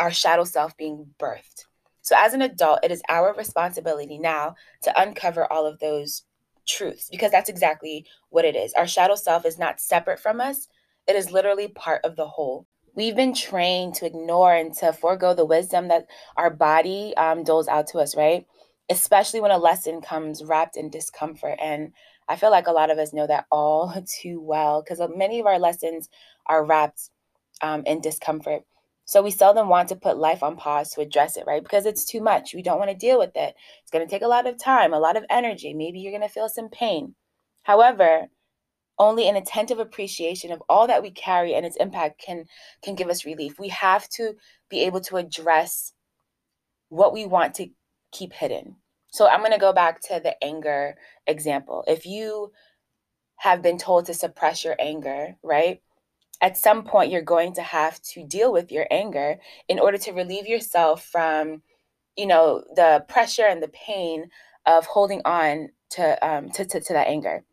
our 0.01 0.11
shadow 0.11 0.45
self 0.45 0.77
being 0.77 1.07
birthed. 1.19 1.67
So, 2.01 2.17
as 2.19 2.33
an 2.33 2.43
adult, 2.43 2.81
it 2.83 2.91
is 2.91 3.03
our 3.09 3.35
responsibility 3.35 4.19
now 4.19 4.55
to 4.83 5.01
uncover 5.01 5.51
all 5.53 5.67
of 5.67 5.79
those 5.79 6.25
truths 6.67 7.09
because 7.11 7.31
that's 7.31 7.49
exactly 7.51 8.07
what 8.31 8.45
it 8.45 8.57
is. 8.57 8.73
Our 8.75 8.87
shadow 8.87 9.15
self 9.15 9.45
is 9.47 9.59
not 9.59 9.81
separate 9.81 10.21
from 10.21 10.41
us, 10.41 10.69
it 11.07 11.17
is 11.17 11.31
literally 11.33 11.69
part 11.69 12.05
of 12.05 12.17
the 12.17 12.29
whole 12.29 12.67
we've 12.95 13.17
been 13.17 13.35
trained 13.35 13.95
to 13.95 14.07
ignore 14.07 14.55
and 14.55 14.75
to 14.75 14.93
forego 14.93 15.35
the 15.35 15.45
wisdom 15.45 15.89
that 15.89 16.07
our 16.37 16.51
body 16.51 17.15
um, 17.17 17.43
doles 17.45 17.69
out 17.69 17.87
to 17.89 17.99
us, 17.99 18.17
right? 18.17 18.47
Especially 18.91 19.41
when 19.41 19.51
a 19.51 19.59
lesson 19.59 20.01
comes 20.01 20.45
wrapped 20.45 20.77
in 20.77 20.91
discomfort. 20.91 21.59
And 21.61 21.93
I 22.29 22.37
feel 22.37 22.51
like 22.51 22.67
a 22.67 22.73
lot 22.73 22.91
of 22.91 22.99
us 22.99 23.13
know 23.13 23.27
that 23.27 23.47
all 23.51 23.93
too 24.23 24.41
well 24.41 24.83
because 24.83 25.01
many 25.17 25.41
of 25.41 25.47
our 25.47 25.59
lessons 25.59 26.09
are 26.47 26.65
wrapped 26.65 27.11
um, 27.63 27.83
in 27.87 28.01
discomfort. 28.01 28.63
So 29.05 29.21
we 29.23 29.31
seldom 29.31 29.69
want 29.69 29.89
to 29.89 29.97
put 29.97 30.17
life 30.17 30.43
on 30.43 30.57
pause 30.57 30.91
to 30.91 31.01
address 31.01 31.37
it, 31.37 31.45
right? 31.47 31.63
Because 31.63 31.87
it's 31.87 32.05
too 32.05 32.21
much. 32.21 32.55
We 32.55 32.63
don't 32.63 32.79
want 32.79 32.91
to 32.91 32.97
deal 32.97 33.19
with 33.19 33.37
it. 33.37 33.55
It's 33.83 33.91
going 33.91 34.07
to 34.07 34.11
take 34.11 34.23
a 34.23 34.29
lot 34.29 34.47
of 34.47 34.59
time, 34.59 34.95
a 34.95 34.99
lot 34.99 35.17
of 35.17 35.25
energy. 35.29 35.75
Maybe 35.75 35.99
you're 35.99 36.13
going 36.13 36.23
to 36.23 36.33
feel 36.33 36.49
some 36.49 36.69
pain. 36.69 37.15
However, 37.63 38.29
only 38.99 39.29
an 39.29 39.37
attentive 39.37 39.79
appreciation 39.79 40.53
of 40.53 40.63
all 40.69 40.87
that 40.87 41.03
we 41.03 41.11
carry 41.11 41.55
and 41.55 41.67
its 41.67 41.77
impact 41.77 42.21
can 42.21 42.45
can 42.83 42.95
give 42.95 43.09
us 43.09 43.25
relief 43.25 43.59
we 43.59 43.69
have 43.69 44.09
to 44.09 44.35
be 44.69 44.81
able 44.81 45.01
to 45.01 45.17
address 45.17 45.93
what 46.89 47.13
we 47.13 47.27
want 47.27 47.55
to 47.55 47.69
keep 48.13 48.33
hidden 48.33 48.77
so 49.11 49.27
i'm 49.29 49.41
going 49.41 49.53
to 49.53 49.59
go 49.59 49.73
back 49.73 50.01
to 50.01 50.21
the 50.23 50.35
anger 50.45 50.95
example 51.27 51.85
if 51.87 52.07
you 52.07 52.53
have 53.37 53.63
been 53.63 53.79
told 53.79 54.07
to 54.07 54.15
suppress 54.15 54.65
your 54.65 54.77
anger 54.79 55.37
right 55.43 55.81
at 56.43 56.59
some 56.59 56.83
point 56.83 57.11
you're 57.11 57.23
going 57.23 57.55
to 57.55 57.63
have 57.63 58.03
to 58.03 58.27
deal 58.27 58.53
with 58.53 58.71
your 58.71 58.87
anger 58.91 59.39
in 59.69 59.79
order 59.79 59.97
to 59.97 60.13
relieve 60.13 60.47
yourself 60.47 61.03
from 61.05 61.63
you 62.17 62.27
know, 62.27 62.63
the 62.77 63.05
pressure 63.09 63.47
and 63.47 63.63
the 63.63 63.69
pain 63.69 64.29
of 64.67 64.87
holding 64.87 65.23
on 65.25 65.71
to 65.91 66.27
um 66.27 66.51
to, 66.51 66.65
to, 66.65 66.81
to 66.81 66.93
that 66.93 67.09
anger. 67.09 67.45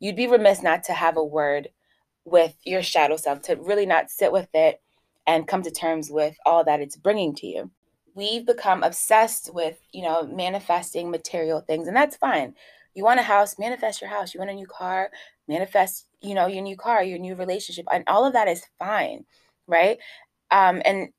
You'd 0.00 0.16
be 0.16 0.26
remiss 0.26 0.62
not 0.62 0.84
to 0.84 0.92
have 0.92 1.16
a 1.16 1.24
word 1.24 1.68
with 2.24 2.56
your 2.64 2.82
shadow 2.82 3.16
self, 3.16 3.42
to 3.42 3.54
really 3.56 3.86
not 3.86 4.10
sit 4.10 4.32
with 4.32 4.48
it 4.54 4.80
and 5.26 5.48
come 5.48 5.62
to 5.62 5.70
terms 5.70 6.10
with 6.10 6.36
all 6.46 6.64
that 6.64 6.80
it's 6.80 6.96
bringing 6.96 7.34
to 7.36 7.46
you. 7.46 7.70
We've 8.14 8.46
become 8.46 8.82
obsessed 8.82 9.52
with, 9.52 9.78
you 9.92 10.02
know, 10.02 10.22
manifesting 10.24 11.10
material 11.10 11.60
things, 11.60 11.88
and 11.88 11.96
that's 11.96 12.16
fine. 12.16 12.54
You 12.94 13.02
want 13.04 13.20
a 13.20 13.24
house, 13.24 13.58
manifest 13.58 14.00
your 14.00 14.10
house. 14.10 14.32
You 14.32 14.38
want 14.38 14.52
a 14.52 14.54
new 14.54 14.66
car, 14.66 15.10
manifest, 15.48 16.06
you 16.24 16.34
know, 16.34 16.46
your 16.46 16.62
new 16.62 16.76
car, 16.76 17.04
your 17.04 17.18
new 17.18 17.34
relationship, 17.34 17.86
and 17.92 18.04
all 18.06 18.24
of 18.24 18.32
that 18.32 18.48
is 18.48 18.64
fine, 18.78 19.24
right? 19.66 19.98
Um, 20.50 20.82
and 20.84 21.10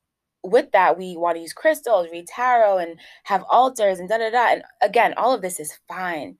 with 0.43 0.71
that, 0.71 0.97
we 0.97 1.17
want 1.17 1.37
to 1.37 1.41
use 1.41 1.53
crystals, 1.53 2.07
read 2.11 2.27
tarot, 2.27 2.77
and 2.79 2.99
have 3.23 3.43
altars 3.49 3.99
and 3.99 4.09
da 4.09 4.17
da 4.17 4.29
da. 4.29 4.47
And 4.47 4.63
again, 4.81 5.13
all 5.17 5.33
of 5.33 5.41
this 5.41 5.59
is 5.59 5.77
fine, 5.87 6.37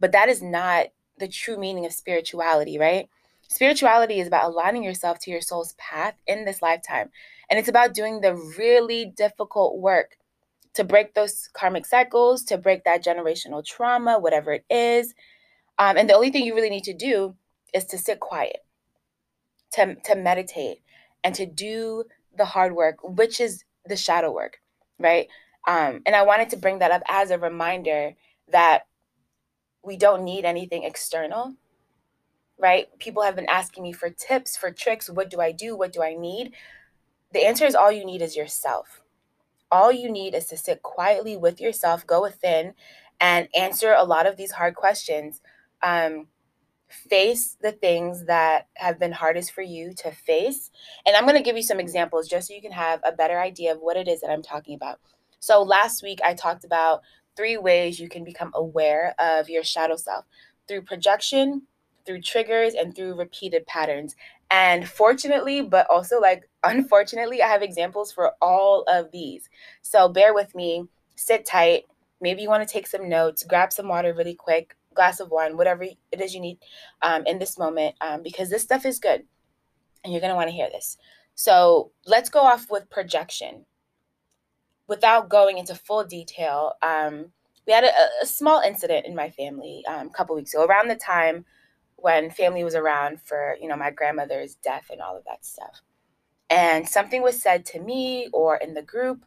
but 0.00 0.12
that 0.12 0.28
is 0.28 0.42
not 0.42 0.86
the 1.18 1.28
true 1.28 1.56
meaning 1.56 1.86
of 1.86 1.92
spirituality, 1.92 2.78
right? 2.78 3.08
Spirituality 3.48 4.20
is 4.20 4.26
about 4.26 4.50
aligning 4.50 4.82
yourself 4.82 5.18
to 5.20 5.30
your 5.30 5.40
soul's 5.40 5.74
path 5.78 6.14
in 6.26 6.44
this 6.44 6.60
lifetime. 6.60 7.10
And 7.48 7.58
it's 7.58 7.68
about 7.68 7.94
doing 7.94 8.20
the 8.20 8.34
really 8.34 9.12
difficult 9.16 9.78
work 9.78 10.16
to 10.74 10.84
break 10.84 11.14
those 11.14 11.48
karmic 11.54 11.86
cycles, 11.86 12.44
to 12.44 12.58
break 12.58 12.84
that 12.84 13.04
generational 13.04 13.64
trauma, 13.64 14.18
whatever 14.18 14.52
it 14.52 14.64
is. 14.68 15.14
Um, 15.78 15.96
and 15.96 16.08
the 16.08 16.14
only 16.14 16.30
thing 16.30 16.44
you 16.44 16.54
really 16.54 16.70
need 16.70 16.84
to 16.84 16.94
do 16.94 17.34
is 17.76 17.84
to 17.84 17.98
sit 17.98 18.18
quiet, 18.18 18.64
to, 19.72 19.96
to 19.96 20.16
meditate, 20.16 20.78
and 21.22 21.34
to 21.34 21.46
do 21.46 22.04
the 22.36 22.46
hard 22.46 22.74
work, 22.74 22.96
which 23.02 23.40
is 23.40 23.64
the 23.84 23.96
shadow 23.96 24.32
work, 24.32 24.60
right? 24.98 25.28
Um, 25.68 26.00
and 26.06 26.16
I 26.16 26.22
wanted 26.22 26.50
to 26.50 26.56
bring 26.56 26.78
that 26.78 26.90
up 26.90 27.02
as 27.08 27.30
a 27.30 27.38
reminder 27.38 28.14
that 28.50 28.86
we 29.84 29.96
don't 29.96 30.24
need 30.24 30.44
anything 30.44 30.84
external, 30.84 31.54
right? 32.58 32.86
People 32.98 33.22
have 33.22 33.36
been 33.36 33.48
asking 33.48 33.82
me 33.82 33.92
for 33.92 34.10
tips, 34.10 34.56
for 34.56 34.70
tricks. 34.70 35.10
What 35.10 35.30
do 35.30 35.40
I 35.40 35.52
do? 35.52 35.76
What 35.76 35.92
do 35.92 36.02
I 36.02 36.14
need? 36.14 36.52
The 37.32 37.46
answer 37.46 37.66
is 37.66 37.74
all 37.74 37.92
you 37.92 38.04
need 38.04 38.22
is 38.22 38.36
yourself. 38.36 39.02
All 39.70 39.92
you 39.92 40.10
need 40.10 40.34
is 40.34 40.46
to 40.46 40.56
sit 40.56 40.82
quietly 40.82 41.36
with 41.36 41.60
yourself, 41.60 42.06
go 42.06 42.22
within, 42.22 42.74
and 43.20 43.48
answer 43.54 43.92
a 43.92 44.04
lot 44.04 44.26
of 44.26 44.36
these 44.36 44.52
hard 44.52 44.74
questions. 44.74 45.40
Um, 45.82 46.28
face 46.88 47.56
the 47.60 47.72
things 47.72 48.24
that 48.26 48.68
have 48.74 48.98
been 48.98 49.12
hardest 49.12 49.52
for 49.52 49.62
you 49.62 49.92
to 49.94 50.10
face. 50.10 50.70
And 51.06 51.16
I'm 51.16 51.24
going 51.24 51.36
to 51.36 51.42
give 51.42 51.56
you 51.56 51.62
some 51.62 51.80
examples 51.80 52.28
just 52.28 52.48
so 52.48 52.54
you 52.54 52.62
can 52.62 52.72
have 52.72 53.00
a 53.04 53.12
better 53.12 53.40
idea 53.40 53.72
of 53.72 53.80
what 53.80 53.96
it 53.96 54.08
is 54.08 54.20
that 54.20 54.30
I'm 54.30 54.42
talking 54.42 54.74
about. 54.74 55.00
So, 55.40 55.62
last 55.62 56.02
week 56.02 56.20
I 56.24 56.34
talked 56.34 56.64
about 56.64 57.02
three 57.36 57.56
ways 57.56 58.00
you 58.00 58.08
can 58.08 58.24
become 58.24 58.50
aware 58.54 59.14
of 59.18 59.48
your 59.48 59.62
shadow 59.62 59.96
self 59.96 60.24
through 60.66 60.82
projection, 60.82 61.62
through 62.04 62.22
triggers, 62.22 62.74
and 62.74 62.94
through 62.94 63.14
repeated 63.14 63.66
patterns. 63.66 64.16
And 64.50 64.88
fortunately, 64.88 65.62
but 65.62 65.88
also 65.90 66.20
like 66.20 66.48
unfortunately, 66.64 67.42
I 67.42 67.48
have 67.48 67.62
examples 67.62 68.12
for 68.12 68.32
all 68.40 68.84
of 68.88 69.10
these. 69.10 69.48
So, 69.82 70.08
bear 70.08 70.34
with 70.34 70.54
me, 70.54 70.86
sit 71.16 71.46
tight. 71.46 71.86
Maybe 72.20 72.42
you 72.42 72.48
want 72.48 72.66
to 72.66 72.72
take 72.72 72.86
some 72.86 73.08
notes, 73.08 73.44
grab 73.44 73.72
some 73.72 73.88
water 73.88 74.14
really 74.14 74.34
quick, 74.34 74.75
glass 74.96 75.20
of 75.20 75.30
wine, 75.30 75.56
whatever 75.56 75.84
it 75.84 76.20
is 76.20 76.34
you 76.34 76.40
need 76.40 76.58
um, 77.02 77.24
in 77.26 77.38
this 77.38 77.58
moment, 77.58 77.94
um, 78.00 78.22
because 78.22 78.50
this 78.50 78.62
stuff 78.62 78.84
is 78.84 78.98
good 78.98 79.22
and 80.02 80.12
you're 80.12 80.20
going 80.20 80.30
to 80.30 80.36
want 80.36 80.48
to 80.48 80.54
hear 80.54 80.70
this. 80.70 80.96
So 81.34 81.90
let's 82.06 82.30
go 82.30 82.40
off 82.40 82.70
with 82.70 82.88
projection. 82.88 83.66
Without 84.88 85.28
going 85.28 85.58
into 85.58 85.74
full 85.74 86.04
detail, 86.04 86.74
um, 86.80 87.26
we 87.66 87.72
had 87.72 87.84
a, 87.84 87.90
a, 88.22 88.26
small 88.26 88.60
incident 88.60 89.04
in 89.04 89.16
my 89.16 89.30
family 89.30 89.82
um, 89.88 90.06
a 90.06 90.10
couple 90.10 90.36
weeks 90.36 90.54
ago, 90.54 90.64
around 90.64 90.88
the 90.88 90.94
time 90.94 91.44
when 91.96 92.30
family 92.30 92.62
was 92.62 92.76
around 92.76 93.20
for 93.20 93.56
you 93.60 93.68
know 93.68 93.76
my 93.76 93.90
grandmother's 93.90 94.54
death 94.54 94.86
and 94.90 95.00
all 95.00 95.16
of 95.16 95.24
that 95.24 95.44
stuff. 95.44 95.82
And 96.48 96.88
something 96.88 97.22
was 97.22 97.42
said 97.42 97.66
to 97.66 97.80
me 97.80 98.28
or 98.32 98.56
in 98.56 98.74
the 98.74 98.82
group, 98.82 99.26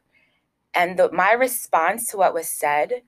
and 0.73 0.97
the, 0.97 1.11
my 1.11 1.33
response 1.33 2.07
to 2.07 2.17
what 2.17 2.33
was 2.33 2.49
said 2.49 3.01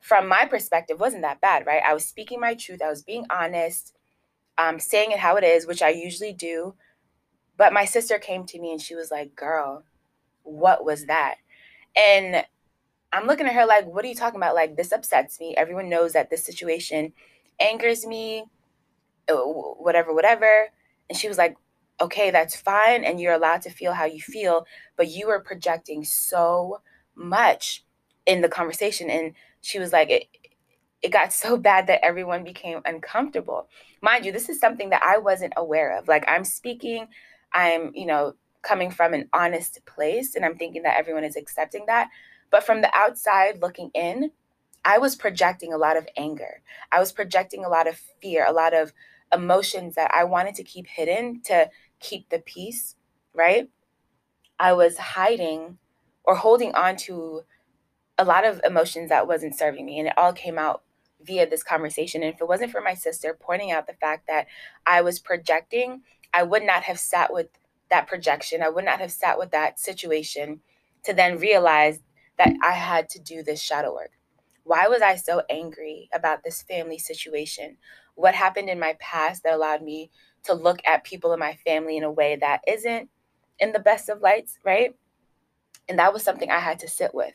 from 0.00 0.28
my 0.28 0.46
perspective 0.46 0.98
wasn't 0.98 1.22
that 1.22 1.40
bad, 1.40 1.66
right? 1.66 1.82
I 1.86 1.94
was 1.94 2.04
speaking 2.04 2.40
my 2.40 2.54
truth, 2.54 2.80
I 2.82 2.88
was 2.88 3.02
being 3.02 3.26
honest, 3.30 3.94
um, 4.58 4.78
saying 4.80 5.12
it 5.12 5.18
how 5.18 5.36
it 5.36 5.44
is, 5.44 5.66
which 5.66 5.82
I 5.82 5.90
usually 5.90 6.32
do. 6.32 6.74
But 7.56 7.72
my 7.72 7.84
sister 7.84 8.18
came 8.18 8.46
to 8.46 8.58
me 8.60 8.72
and 8.72 8.80
she 8.80 8.94
was 8.94 9.10
like, 9.10 9.36
Girl, 9.36 9.84
what 10.42 10.84
was 10.84 11.06
that? 11.06 11.36
And 11.96 12.44
I'm 13.12 13.26
looking 13.26 13.46
at 13.46 13.54
her 13.54 13.66
like, 13.66 13.86
What 13.86 14.04
are 14.04 14.08
you 14.08 14.14
talking 14.14 14.38
about? 14.38 14.54
Like, 14.54 14.76
this 14.76 14.92
upsets 14.92 15.40
me. 15.40 15.54
Everyone 15.56 15.88
knows 15.88 16.12
that 16.14 16.30
this 16.30 16.44
situation 16.44 17.12
angers 17.60 18.06
me, 18.06 18.44
uh, 19.28 19.34
whatever, 19.36 20.14
whatever. 20.14 20.68
And 21.08 21.18
she 21.18 21.28
was 21.28 21.38
like, 21.38 21.56
Okay, 22.00 22.30
that's 22.30 22.56
fine. 22.56 23.04
And 23.04 23.20
you're 23.20 23.34
allowed 23.34 23.62
to 23.62 23.70
feel 23.70 23.92
how 23.94 24.06
you 24.06 24.20
feel. 24.20 24.66
But 24.96 25.08
you 25.08 25.26
were 25.26 25.40
projecting 25.40 26.04
so 26.04 26.80
much 27.14 27.84
in 28.26 28.40
the 28.40 28.48
conversation. 28.48 29.10
And 29.10 29.34
she 29.60 29.78
was 29.78 29.92
like, 29.92 30.10
it, 30.10 30.24
it 31.02 31.10
got 31.10 31.32
so 31.32 31.56
bad 31.56 31.86
that 31.86 32.04
everyone 32.04 32.44
became 32.44 32.80
uncomfortable. 32.84 33.68
Mind 34.02 34.24
you, 34.24 34.32
this 34.32 34.48
is 34.48 34.60
something 34.60 34.90
that 34.90 35.02
I 35.02 35.18
wasn't 35.18 35.54
aware 35.56 35.98
of. 35.98 36.08
Like 36.08 36.24
I'm 36.28 36.44
speaking, 36.44 37.08
I'm, 37.52 37.90
you 37.94 38.06
know, 38.06 38.34
coming 38.62 38.90
from 38.90 39.14
an 39.14 39.28
honest 39.32 39.80
place 39.86 40.34
and 40.34 40.44
I'm 40.44 40.56
thinking 40.56 40.82
that 40.82 40.98
everyone 40.98 41.24
is 41.24 41.36
accepting 41.36 41.84
that. 41.86 42.08
But 42.50 42.64
from 42.64 42.82
the 42.82 42.90
outside 42.94 43.60
looking 43.62 43.90
in, 43.94 44.30
I 44.84 44.98
was 44.98 45.16
projecting 45.16 45.72
a 45.72 45.78
lot 45.78 45.96
of 45.96 46.06
anger. 46.16 46.62
I 46.90 47.00
was 47.00 47.12
projecting 47.12 47.64
a 47.64 47.68
lot 47.68 47.86
of 47.86 48.00
fear, 48.20 48.44
a 48.46 48.52
lot 48.52 48.74
of 48.74 48.92
emotions 49.32 49.94
that 49.94 50.10
I 50.12 50.24
wanted 50.24 50.54
to 50.56 50.64
keep 50.64 50.86
hidden 50.86 51.42
to 51.44 51.70
keep 52.00 52.28
the 52.28 52.40
peace, 52.40 52.96
right? 53.34 53.68
I 54.58 54.72
was 54.72 54.98
hiding 54.98 55.78
or 56.24 56.34
holding 56.34 56.74
on 56.74 56.96
to 56.96 57.42
a 58.20 58.24
lot 58.24 58.44
of 58.44 58.60
emotions 58.64 59.08
that 59.08 59.26
wasn't 59.26 59.56
serving 59.56 59.86
me 59.86 59.98
and 59.98 60.08
it 60.08 60.18
all 60.18 60.34
came 60.34 60.58
out 60.58 60.82
via 61.24 61.48
this 61.48 61.62
conversation. 61.62 62.22
And 62.22 62.34
if 62.34 62.40
it 62.40 62.48
wasn't 62.48 62.70
for 62.70 62.82
my 62.82 62.92
sister 62.92 63.36
pointing 63.40 63.72
out 63.72 63.86
the 63.86 63.94
fact 63.94 64.26
that 64.28 64.46
i 64.86 65.00
was 65.00 65.18
projecting 65.18 66.02
i 66.34 66.42
would 66.42 66.62
not 66.62 66.82
have 66.84 66.98
sat 66.98 67.32
with 67.32 67.48
that 67.90 68.06
projection. 68.06 68.62
I 68.62 68.68
would 68.68 68.84
not 68.84 69.00
have 69.00 69.10
sat 69.10 69.36
with 69.36 69.50
that 69.50 69.80
situation 69.80 70.60
to 71.02 71.12
then 71.12 71.38
realize 71.38 71.98
that 72.38 72.52
i 72.62 72.72
had 72.72 73.08
to 73.10 73.18
do 73.18 73.42
this 73.42 73.60
shadow 73.62 73.94
work. 73.94 74.12
Why 74.64 74.86
was 74.86 75.00
i 75.02 75.16
so 75.16 75.42
angry 75.48 76.10
about 76.12 76.44
this 76.44 76.62
family 76.62 76.98
situation? 76.98 77.78
What 78.14 78.34
happened 78.34 78.68
in 78.68 78.78
my 78.78 78.96
past 79.00 79.42
that 79.42 79.54
allowed 79.54 79.82
me 79.82 80.10
to 80.44 80.52
look 80.52 80.80
at 80.86 81.04
people 81.04 81.32
in 81.32 81.40
my 81.40 81.54
family 81.66 81.96
in 81.96 82.04
a 82.04 82.12
way 82.12 82.36
that 82.36 82.60
isn't 82.68 83.08
in 83.58 83.72
the 83.72 83.78
best 83.78 84.10
of 84.10 84.20
lights 84.20 84.58
right? 84.62 84.94
And 85.88 85.98
that 85.98 86.12
was 86.12 86.22
something 86.22 86.50
i 86.50 86.60
had 86.60 86.78
to 86.80 86.88
sit 86.88 87.14
with 87.14 87.34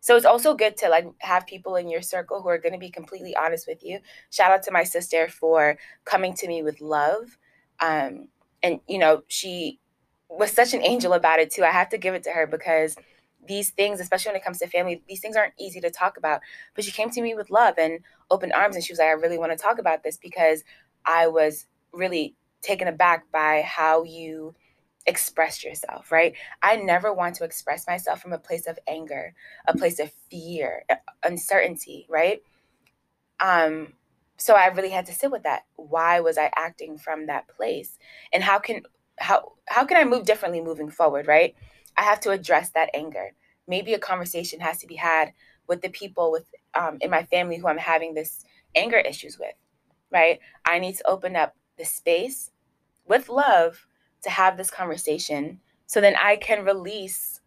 so 0.00 0.16
it's 0.16 0.26
also 0.26 0.54
good 0.54 0.76
to 0.78 0.88
like 0.88 1.06
have 1.18 1.46
people 1.46 1.76
in 1.76 1.88
your 1.88 2.02
circle 2.02 2.40
who 2.42 2.48
are 2.48 2.58
going 2.58 2.72
to 2.72 2.78
be 2.78 2.90
completely 2.90 3.36
honest 3.36 3.66
with 3.68 3.84
you. 3.84 4.00
Shout 4.30 4.50
out 4.50 4.62
to 4.64 4.72
my 4.72 4.84
sister 4.84 5.28
for 5.28 5.76
coming 6.04 6.34
to 6.34 6.48
me 6.48 6.62
with 6.62 6.80
love. 6.80 7.36
Um, 7.80 8.28
and 8.62 8.80
you 8.88 8.98
know, 8.98 9.22
she 9.28 9.78
was 10.28 10.52
such 10.52 10.74
an 10.74 10.82
angel 10.82 11.12
about 11.12 11.38
it 11.38 11.50
too. 11.50 11.64
I 11.64 11.70
have 11.70 11.90
to 11.90 11.98
give 11.98 12.14
it 12.14 12.22
to 12.24 12.30
her 12.30 12.46
because 12.46 12.96
these 13.46 13.70
things, 13.70 14.00
especially 14.00 14.30
when 14.30 14.40
it 14.40 14.44
comes 14.44 14.58
to 14.58 14.66
family, 14.66 15.02
these 15.08 15.20
things 15.20 15.36
aren't 15.36 15.54
easy 15.58 15.80
to 15.80 15.90
talk 15.90 16.16
about. 16.16 16.40
But 16.74 16.84
she 16.84 16.92
came 16.92 17.10
to 17.10 17.22
me 17.22 17.34
with 17.34 17.50
love 17.50 17.74
and 17.78 18.00
open 18.30 18.52
arms 18.52 18.76
and 18.76 18.84
she 18.84 18.92
was 18.92 18.98
like, 18.98 19.08
I 19.08 19.12
really 19.12 19.38
want 19.38 19.52
to 19.52 19.58
talk 19.58 19.78
about 19.78 20.02
this 20.02 20.16
because 20.16 20.62
I 21.04 21.26
was 21.26 21.66
really 21.92 22.36
taken 22.62 22.88
aback 22.88 23.30
by 23.32 23.62
how 23.62 24.04
you 24.04 24.54
express 25.10 25.62
yourself, 25.64 26.10
right? 26.10 26.34
I 26.62 26.76
never 26.76 27.12
want 27.12 27.34
to 27.36 27.44
express 27.44 27.86
myself 27.86 28.22
from 28.22 28.32
a 28.32 28.38
place 28.38 28.66
of 28.66 28.78
anger, 28.88 29.34
a 29.66 29.76
place 29.76 29.98
of 29.98 30.10
fear, 30.30 30.84
uh, 30.88 30.96
uncertainty, 31.24 32.06
right? 32.08 32.40
Um 33.40 33.94
so 34.38 34.54
I 34.54 34.68
really 34.68 34.90
had 34.90 35.04
to 35.06 35.12
sit 35.12 35.30
with 35.30 35.42
that. 35.42 35.64
Why 35.76 36.20
was 36.20 36.38
I 36.38 36.50
acting 36.56 36.96
from 36.96 37.26
that 37.26 37.46
place? 37.48 37.98
And 38.32 38.42
how 38.42 38.58
can 38.58 38.82
how 39.18 39.52
how 39.68 39.84
can 39.84 39.98
I 39.98 40.04
move 40.04 40.24
differently 40.24 40.62
moving 40.62 40.90
forward, 40.90 41.26
right? 41.26 41.54
I 41.96 42.02
have 42.02 42.20
to 42.20 42.30
address 42.30 42.70
that 42.70 42.90
anger. 42.94 43.32
Maybe 43.68 43.92
a 43.92 43.98
conversation 43.98 44.60
has 44.60 44.78
to 44.78 44.86
be 44.86 44.96
had 44.96 45.32
with 45.66 45.82
the 45.82 45.90
people 45.90 46.32
with 46.32 46.46
um, 46.74 46.98
in 47.00 47.10
my 47.10 47.24
family 47.24 47.58
who 47.58 47.68
I'm 47.68 47.78
having 47.78 48.14
this 48.14 48.44
anger 48.74 48.98
issues 48.98 49.38
with, 49.38 49.54
right? 50.10 50.40
I 50.64 50.78
need 50.78 50.96
to 50.96 51.06
open 51.08 51.36
up 51.36 51.54
the 51.76 51.84
space 51.84 52.50
with 53.06 53.28
love 53.28 53.86
to 54.22 54.30
have 54.30 54.56
this 54.56 54.70
conversation 54.70 55.60
so 55.86 56.00
then 56.00 56.14
I 56.14 56.36
can 56.36 56.64
release 56.64 57.40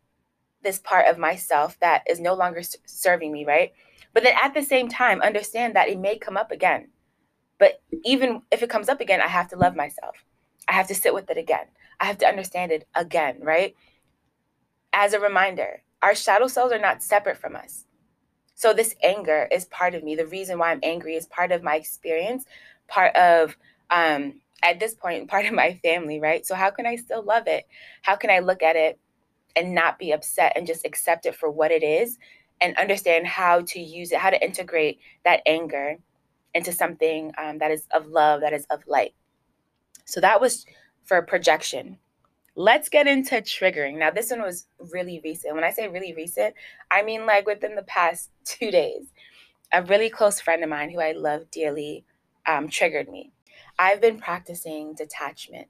this 0.63 0.79
part 0.79 1.07
of 1.07 1.17
myself 1.17 1.79
that 1.79 2.03
is 2.09 2.19
no 2.19 2.33
longer 2.33 2.61
serving 2.85 3.31
me, 3.31 3.45
right? 3.45 3.71
But 4.13 4.23
then 4.23 4.35
at 4.41 4.53
the 4.53 4.63
same 4.63 4.89
time, 4.89 5.21
understand 5.21 5.75
that 5.77 5.87
it 5.87 5.97
may 5.97 6.17
come 6.17 6.35
up 6.35 6.51
again. 6.51 6.89
But 7.57 7.81
even 8.03 8.41
if 8.51 8.61
it 8.61 8.69
comes 8.69 8.89
up 8.89 8.99
again, 8.99 9.21
I 9.21 9.27
have 9.27 9.47
to 9.49 9.55
love 9.55 9.77
myself. 9.77 10.25
I 10.67 10.73
have 10.73 10.87
to 10.89 10.95
sit 10.95 11.13
with 11.13 11.29
it 11.29 11.37
again. 11.37 11.67
I 12.01 12.05
have 12.05 12.17
to 12.17 12.27
understand 12.27 12.73
it 12.73 12.85
again, 12.95 13.37
right? 13.41 13.75
As 14.91 15.13
a 15.13 15.21
reminder, 15.21 15.83
our 16.01 16.13
shadow 16.13 16.47
selves 16.47 16.73
are 16.73 16.79
not 16.79 17.01
separate 17.01 17.37
from 17.37 17.55
us. 17.55 17.85
So 18.55 18.73
this 18.73 18.95
anger 19.01 19.47
is 19.51 19.63
part 19.65 19.95
of 19.95 20.03
me. 20.03 20.15
The 20.15 20.27
reason 20.27 20.59
why 20.59 20.71
I'm 20.71 20.81
angry 20.83 21.15
is 21.15 21.27
part 21.27 21.53
of 21.53 21.63
my 21.63 21.77
experience, 21.77 22.45
part 22.87 23.15
of 23.15 23.57
um 23.89 24.41
at 24.63 24.79
this 24.79 24.95
point 24.95 25.27
part 25.29 25.45
of 25.45 25.53
my 25.53 25.79
family, 25.83 26.19
right? 26.19 26.45
So 26.45 26.55
how 26.55 26.69
can 26.71 26.85
I 26.85 26.95
still 26.95 27.23
love 27.23 27.47
it? 27.47 27.65
How 28.01 28.15
can 28.15 28.29
I 28.29 28.39
look 28.39 28.63
at 28.63 28.75
it 28.75 28.99
and 29.55 29.75
not 29.75 29.99
be 29.99 30.11
upset 30.11 30.53
and 30.55 30.65
just 30.65 30.85
accept 30.85 31.25
it 31.25 31.35
for 31.35 31.49
what 31.49 31.71
it 31.71 31.83
is 31.83 32.17
and 32.61 32.77
understand 32.77 33.27
how 33.27 33.61
to 33.61 33.79
use 33.79 34.11
it, 34.11 34.19
how 34.19 34.29
to 34.29 34.43
integrate 34.43 34.99
that 35.25 35.41
anger 35.45 35.97
into 36.53 36.71
something 36.71 37.31
um, 37.37 37.57
that 37.59 37.71
is 37.71 37.87
of 37.91 38.07
love, 38.07 38.41
that 38.41 38.53
is 38.53 38.65
of 38.69 38.81
light. 38.87 39.13
So 40.05 40.21
that 40.21 40.39
was 40.39 40.65
for 41.03 41.21
projection. 41.21 41.97
Let's 42.55 42.89
get 42.89 43.07
into 43.07 43.35
triggering. 43.35 43.97
Now, 43.97 44.11
this 44.11 44.29
one 44.29 44.41
was 44.41 44.67
really 44.91 45.19
recent. 45.23 45.55
When 45.55 45.63
I 45.63 45.71
say 45.71 45.87
really 45.87 46.13
recent, 46.13 46.53
I 46.89 47.01
mean 47.01 47.25
like 47.25 47.45
within 47.45 47.75
the 47.75 47.83
past 47.83 48.29
two 48.45 48.71
days. 48.71 49.07
A 49.75 49.83
really 49.83 50.09
close 50.09 50.39
friend 50.39 50.63
of 50.63 50.69
mine 50.69 50.91
who 50.91 51.01
I 51.01 51.13
love 51.13 51.49
dearly 51.49 52.05
um, 52.45 52.69
triggered 52.69 53.09
me. 53.09 53.32
I've 53.77 54.01
been 54.01 54.19
practicing 54.19 54.93
detachment, 54.93 55.67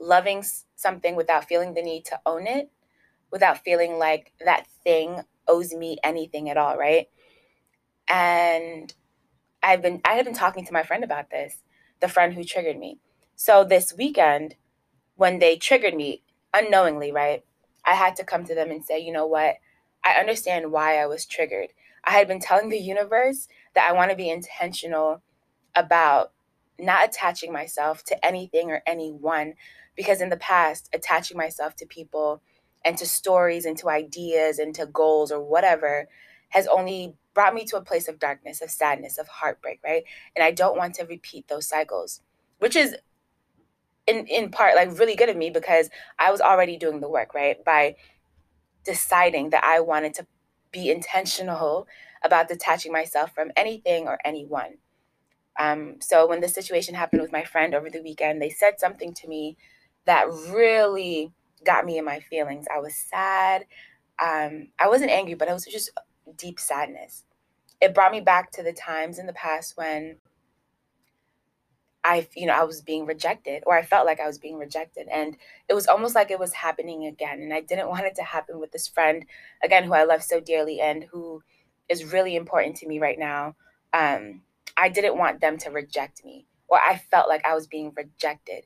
loving 0.00 0.44
something 0.76 1.16
without 1.16 1.46
feeling 1.46 1.74
the 1.74 1.82
need 1.82 2.04
to 2.06 2.20
own 2.24 2.46
it, 2.46 2.70
without 3.30 3.64
feeling 3.64 3.98
like 3.98 4.32
that 4.44 4.66
thing 4.84 5.22
owes 5.46 5.74
me 5.74 5.98
anything 6.02 6.48
at 6.48 6.56
all, 6.56 6.76
right? 6.76 7.08
And 8.08 8.92
I've 9.62 9.82
been 9.82 10.00
I 10.04 10.14
have 10.14 10.24
been 10.24 10.34
talking 10.34 10.64
to 10.64 10.72
my 10.72 10.82
friend 10.82 11.04
about 11.04 11.30
this, 11.30 11.58
the 12.00 12.08
friend 12.08 12.34
who 12.34 12.44
triggered 12.44 12.78
me. 12.78 12.98
So 13.36 13.64
this 13.64 13.94
weekend, 13.96 14.56
when 15.16 15.38
they 15.38 15.56
triggered 15.56 15.94
me 15.94 16.22
unknowingly, 16.54 17.12
right? 17.12 17.44
I 17.84 17.94
had 17.94 18.16
to 18.16 18.24
come 18.24 18.44
to 18.44 18.54
them 18.54 18.70
and 18.70 18.84
say, 18.84 18.98
you 18.98 19.12
know 19.12 19.26
what? 19.26 19.56
I 20.04 20.12
understand 20.12 20.72
why 20.72 20.98
I 20.98 21.06
was 21.06 21.26
triggered. 21.26 21.70
I 22.04 22.12
had 22.12 22.28
been 22.28 22.40
telling 22.40 22.68
the 22.68 22.78
universe 22.78 23.48
that 23.74 23.88
I 23.88 23.92
want 23.92 24.10
to 24.10 24.16
be 24.16 24.30
intentional 24.30 25.22
about 25.74 26.32
not 26.78 27.08
attaching 27.08 27.52
myself 27.52 28.04
to 28.04 28.26
anything 28.26 28.70
or 28.70 28.82
anyone 28.86 29.54
because 29.96 30.20
in 30.20 30.28
the 30.28 30.36
past, 30.36 30.88
attaching 30.92 31.36
myself 31.36 31.74
to 31.76 31.86
people 31.86 32.40
and 32.84 32.96
to 32.98 33.06
stories 33.06 33.64
and 33.64 33.76
to 33.78 33.88
ideas 33.88 34.58
and 34.58 34.74
to 34.74 34.86
goals 34.86 35.32
or 35.32 35.42
whatever 35.42 36.08
has 36.50 36.66
only 36.66 37.14
brought 37.34 37.54
me 37.54 37.64
to 37.64 37.76
a 37.76 37.82
place 37.82 38.08
of 38.08 38.18
darkness, 38.18 38.62
of 38.62 38.70
sadness, 38.70 39.18
of 39.18 39.28
heartbreak, 39.28 39.80
right? 39.84 40.04
And 40.34 40.42
I 40.42 40.50
don't 40.50 40.76
want 40.76 40.94
to 40.94 41.04
repeat 41.04 41.48
those 41.48 41.66
cycles, 41.66 42.22
which 42.58 42.76
is 42.76 42.96
in 44.06 44.26
in 44.26 44.50
part 44.50 44.74
like 44.74 44.98
really 44.98 45.14
good 45.14 45.28
of 45.28 45.36
me 45.36 45.50
because 45.50 45.90
I 46.18 46.30
was 46.30 46.40
already 46.40 46.76
doing 46.76 47.00
the 47.00 47.08
work, 47.08 47.34
right? 47.34 47.62
By 47.64 47.96
deciding 48.84 49.50
that 49.50 49.64
I 49.64 49.80
wanted 49.80 50.14
to 50.14 50.26
be 50.72 50.90
intentional 50.90 51.86
about 52.24 52.48
detaching 52.48 52.92
myself 52.92 53.34
from 53.34 53.52
anything 53.56 54.08
or 54.08 54.18
anyone. 54.24 54.78
Um, 55.58 55.96
so 56.00 56.26
when 56.26 56.40
the 56.40 56.48
situation 56.48 56.94
happened 56.94 57.20
with 57.20 57.32
my 57.32 57.44
friend 57.44 57.74
over 57.74 57.90
the 57.90 58.02
weekend, 58.02 58.40
they 58.40 58.50
said 58.50 58.78
something 58.78 59.12
to 59.14 59.28
me 59.28 59.56
that 60.06 60.28
really 60.50 61.32
got 61.64 61.84
me 61.84 61.98
in 61.98 62.04
my 62.04 62.20
feelings. 62.20 62.66
I 62.72 62.78
was 62.78 62.94
sad. 62.94 63.66
Um, 64.22 64.68
I 64.78 64.88
wasn't 64.88 65.10
angry, 65.10 65.34
but 65.34 65.48
I 65.48 65.52
was 65.52 65.64
just 65.64 65.90
deep 66.36 66.60
sadness. 66.60 67.24
It 67.80 67.94
brought 67.94 68.12
me 68.12 68.20
back 68.20 68.50
to 68.52 68.62
the 68.62 68.72
times 68.72 69.18
in 69.18 69.26
the 69.26 69.32
past 69.32 69.76
when 69.76 70.16
I, 72.04 72.26
you 72.34 72.46
know, 72.46 72.54
I 72.54 72.64
was 72.64 72.80
being 72.80 73.06
rejected 73.06 73.64
or 73.66 73.76
I 73.76 73.82
felt 73.82 74.06
like 74.06 74.20
I 74.20 74.26
was 74.26 74.38
being 74.38 74.56
rejected. 74.56 75.08
And 75.12 75.36
it 75.68 75.74
was 75.74 75.86
almost 75.86 76.14
like 76.14 76.30
it 76.30 76.38
was 76.38 76.52
happening 76.54 77.06
again. 77.06 77.42
And 77.42 77.52
I 77.52 77.60
didn't 77.60 77.88
want 77.88 78.06
it 78.06 78.14
to 78.16 78.22
happen 78.22 78.58
with 78.60 78.72
this 78.72 78.88
friend, 78.88 79.24
again, 79.62 79.84
who 79.84 79.92
I 79.92 80.04
love 80.04 80.22
so 80.22 80.40
dearly 80.40 80.80
and 80.80 81.04
who 81.04 81.42
is 81.88 82.12
really 82.12 82.36
important 82.36 82.76
to 82.76 82.88
me 82.88 82.98
right 82.98 83.18
now. 83.18 83.56
Um, 83.92 84.42
I 84.78 84.88
didn't 84.88 85.18
want 85.18 85.40
them 85.40 85.58
to 85.58 85.70
reject 85.70 86.24
me 86.24 86.46
or 86.68 86.78
I 86.78 86.98
felt 87.10 87.28
like 87.28 87.44
I 87.44 87.54
was 87.54 87.66
being 87.66 87.92
rejected. 87.96 88.64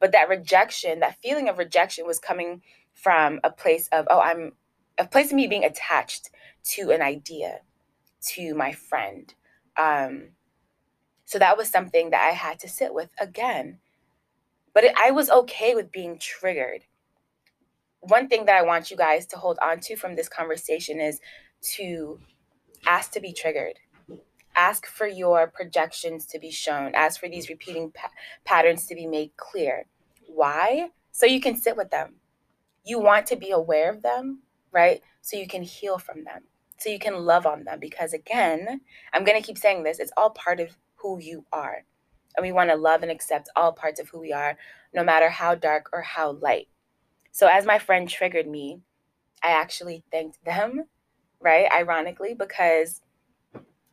But 0.00 0.12
that 0.12 0.28
rejection, 0.28 1.00
that 1.00 1.18
feeling 1.22 1.48
of 1.48 1.58
rejection 1.58 2.06
was 2.06 2.18
coming 2.18 2.62
from 2.94 3.40
a 3.44 3.50
place 3.50 3.88
of, 3.92 4.06
oh, 4.10 4.20
I'm 4.20 4.52
a 4.98 5.06
place 5.06 5.28
of 5.28 5.36
me 5.36 5.46
being 5.46 5.64
attached 5.64 6.30
to 6.64 6.90
an 6.90 7.02
idea, 7.02 7.60
to 8.28 8.54
my 8.54 8.72
friend. 8.72 9.32
Um, 9.76 10.30
so 11.24 11.38
that 11.38 11.56
was 11.56 11.68
something 11.68 12.10
that 12.10 12.22
I 12.22 12.32
had 12.32 12.58
to 12.60 12.68
sit 12.68 12.94
with 12.94 13.10
again. 13.18 13.78
But 14.72 14.84
it, 14.84 14.94
I 14.96 15.10
was 15.10 15.30
okay 15.30 15.74
with 15.74 15.92
being 15.92 16.18
triggered. 16.18 16.84
One 18.00 18.28
thing 18.28 18.46
that 18.46 18.56
I 18.56 18.62
want 18.62 18.90
you 18.90 18.96
guys 18.96 19.26
to 19.28 19.36
hold 19.36 19.58
on 19.62 19.80
to 19.80 19.96
from 19.96 20.16
this 20.16 20.28
conversation 20.28 21.00
is 21.00 21.20
to 21.74 22.20
ask 22.86 23.12
to 23.12 23.20
be 23.20 23.32
triggered. 23.32 23.78
Ask 24.56 24.86
for 24.86 25.06
your 25.06 25.46
projections 25.46 26.26
to 26.26 26.38
be 26.38 26.50
shown. 26.50 26.94
Ask 26.94 27.20
for 27.20 27.28
these 27.28 27.48
repeating 27.48 27.90
pa- 27.90 28.10
patterns 28.44 28.86
to 28.86 28.94
be 28.94 29.06
made 29.06 29.36
clear. 29.36 29.86
Why? 30.26 30.90
So 31.10 31.26
you 31.26 31.40
can 31.40 31.56
sit 31.56 31.76
with 31.76 31.90
them. 31.90 32.16
You 32.84 32.98
want 32.98 33.26
to 33.26 33.36
be 33.36 33.50
aware 33.50 33.90
of 33.90 34.02
them, 34.02 34.42
right? 34.72 35.02
So 35.22 35.36
you 35.36 35.46
can 35.46 35.62
heal 35.62 35.98
from 35.98 36.24
them. 36.24 36.42
So 36.78 36.90
you 36.90 36.98
can 36.98 37.16
love 37.24 37.46
on 37.46 37.64
them. 37.64 37.78
Because 37.80 38.12
again, 38.12 38.80
I'm 39.12 39.24
going 39.24 39.40
to 39.40 39.46
keep 39.46 39.58
saying 39.58 39.82
this, 39.82 39.98
it's 39.98 40.12
all 40.16 40.30
part 40.30 40.60
of 40.60 40.76
who 40.96 41.18
you 41.20 41.44
are. 41.52 41.84
And 42.36 42.44
we 42.44 42.52
want 42.52 42.70
to 42.70 42.76
love 42.76 43.02
and 43.02 43.10
accept 43.10 43.48
all 43.54 43.72
parts 43.72 44.00
of 44.00 44.08
who 44.08 44.20
we 44.20 44.32
are, 44.32 44.56
no 44.92 45.04
matter 45.04 45.28
how 45.28 45.54
dark 45.54 45.88
or 45.92 46.02
how 46.02 46.32
light. 46.32 46.68
So, 47.30 47.48
as 47.48 47.64
my 47.64 47.78
friend 47.78 48.08
triggered 48.08 48.48
me, 48.48 48.80
I 49.42 49.50
actually 49.50 50.04
thanked 50.10 50.44
them, 50.44 50.84
right? 51.40 51.70
Ironically, 51.72 52.34
because 52.34 53.02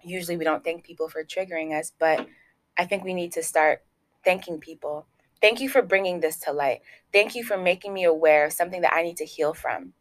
usually 0.03 0.37
we 0.37 0.45
don't 0.45 0.63
thank 0.63 0.83
people 0.83 1.09
for 1.09 1.23
triggering 1.23 1.77
us, 1.77 1.91
but 1.99 2.27
I 2.77 2.85
think 2.85 3.03
we 3.03 3.13
need 3.13 3.33
to 3.33 3.43
start 3.43 3.83
thanking 4.23 4.59
people. 4.59 5.05
Thank 5.41 5.59
you 5.59 5.69
for 5.69 5.81
bringing 5.81 6.19
this 6.19 6.37
to 6.41 6.51
light. 6.51 6.81
Thank 7.11 7.35
you 7.35 7.43
for 7.43 7.57
making 7.57 7.93
me 7.93 8.03
aware 8.03 8.45
of 8.45 8.53
something 8.53 8.81
that 8.81 8.93
I 8.93 9.03
need 9.03 9.17
to 9.17 9.25
heal 9.25 9.53
from. 9.53 9.93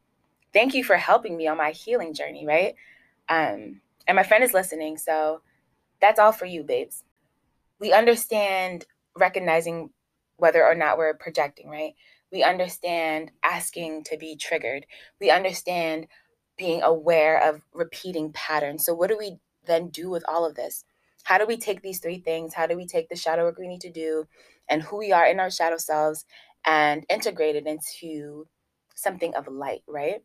Thank 0.52 0.74
you 0.74 0.84
for 0.84 0.96
helping 0.96 1.36
me 1.36 1.46
on 1.46 1.56
my 1.56 1.70
healing 1.70 2.12
journey, 2.12 2.46
right? 2.46 2.74
Um, 3.28 3.80
and 4.06 4.16
my 4.16 4.22
friend 4.22 4.44
is 4.44 4.52
listening, 4.52 4.98
so 4.98 5.40
that's 6.00 6.18
all 6.18 6.32
for 6.32 6.46
you, 6.46 6.62
babes. 6.62 7.04
We 7.78 7.92
understand 7.92 8.84
recognizing 9.16 9.90
whether 10.36 10.64
or 10.64 10.74
not 10.74 10.98
we're 10.98 11.14
projecting, 11.14 11.68
right? 11.68 11.94
We 12.32 12.42
understand 12.42 13.32
asking 13.42 14.04
to 14.04 14.16
be 14.16 14.36
triggered. 14.36 14.86
We 15.20 15.30
understand 15.30 16.06
being 16.56 16.82
aware 16.82 17.42
of 17.42 17.62
repeating 17.72 18.32
patterns. 18.32 18.84
So, 18.84 18.94
what 18.94 19.08
do 19.08 19.16
we 19.18 19.38
then 19.70 19.88
do 19.88 20.10
with 20.10 20.24
all 20.28 20.44
of 20.44 20.54
this? 20.54 20.84
How 21.24 21.38
do 21.38 21.46
we 21.46 21.56
take 21.56 21.82
these 21.82 22.00
three 22.00 22.18
things? 22.18 22.54
How 22.54 22.66
do 22.66 22.76
we 22.76 22.86
take 22.86 23.08
the 23.08 23.16
shadow 23.16 23.44
work 23.44 23.58
we 23.58 23.68
need 23.68 23.82
to 23.82 23.92
do 23.92 24.26
and 24.68 24.82
who 24.82 24.98
we 24.98 25.12
are 25.12 25.26
in 25.26 25.40
our 25.40 25.50
shadow 25.50 25.76
selves 25.76 26.24
and 26.66 27.04
integrate 27.08 27.56
it 27.56 27.66
into 27.66 28.46
something 28.94 29.34
of 29.34 29.48
light, 29.48 29.82
right? 29.86 30.22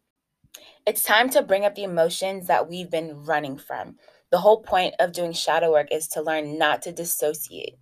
It's 0.86 1.04
time 1.04 1.30
to 1.32 1.42
bring 1.42 1.66
up 1.66 1.76
the 1.76 1.84
emotions 1.84 2.48
that 2.48 2.70
we've 2.70 2.90
been 2.90 3.26
running 3.26 3.58
from. 3.58 3.98
The 4.32 4.40
whole 4.40 4.62
point 4.62 4.96
of 5.00 5.12
doing 5.14 5.34
shadow 5.34 5.72
work 5.72 5.88
is 5.92 6.08
to 6.10 6.22
learn 6.22 6.58
not 6.58 6.82
to 6.84 6.92
dissociate. 6.92 7.76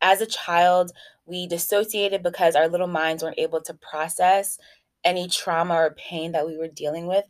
As 0.00 0.20
a 0.20 0.26
child, 0.26 0.92
we 1.26 1.46
dissociated 1.46 2.22
because 2.22 2.56
our 2.56 2.68
little 2.68 2.88
minds 2.88 3.22
weren't 3.22 3.38
able 3.38 3.60
to 3.62 3.74
process 3.74 4.58
any 5.04 5.28
trauma 5.28 5.74
or 5.74 5.94
pain 5.94 6.32
that 6.32 6.46
we 6.46 6.56
were 6.56 6.68
dealing 6.68 7.06
with. 7.06 7.24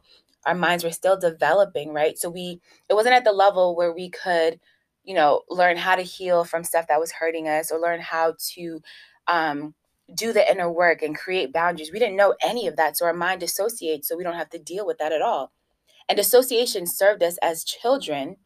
Our 0.46 0.54
minds 0.54 0.84
were 0.84 0.90
still 0.90 1.18
developing, 1.18 1.92
right? 1.92 2.18
So 2.18 2.30
we 2.30 2.60
it 2.88 2.94
wasn't 2.94 3.14
at 3.14 3.24
the 3.24 3.32
level 3.32 3.76
where 3.76 3.92
we 3.92 4.10
could, 4.10 4.60
you 5.04 5.14
know, 5.14 5.42
learn 5.48 5.76
how 5.76 5.96
to 5.96 6.02
heal 6.02 6.44
from 6.44 6.64
stuff 6.64 6.86
that 6.88 7.00
was 7.00 7.12
hurting 7.12 7.48
us 7.48 7.70
or 7.70 7.78
learn 7.78 8.00
how 8.00 8.34
to 8.54 8.80
um 9.28 9.74
do 10.14 10.32
the 10.32 10.50
inner 10.50 10.70
work 10.70 11.02
and 11.02 11.16
create 11.16 11.52
boundaries. 11.52 11.92
We 11.92 11.98
didn't 11.98 12.16
know 12.16 12.34
any 12.42 12.66
of 12.66 12.76
that. 12.76 12.96
So 12.96 13.06
our 13.06 13.14
mind 13.14 13.40
dissociates 13.40 14.08
so 14.08 14.16
we 14.16 14.24
don't 14.24 14.34
have 14.34 14.50
to 14.50 14.58
deal 14.58 14.86
with 14.86 14.98
that 14.98 15.12
at 15.12 15.22
all. 15.22 15.52
And 16.08 16.16
dissociation 16.16 16.86
served 16.86 17.22
us 17.22 17.38
as 17.42 17.64
children. 17.64 18.36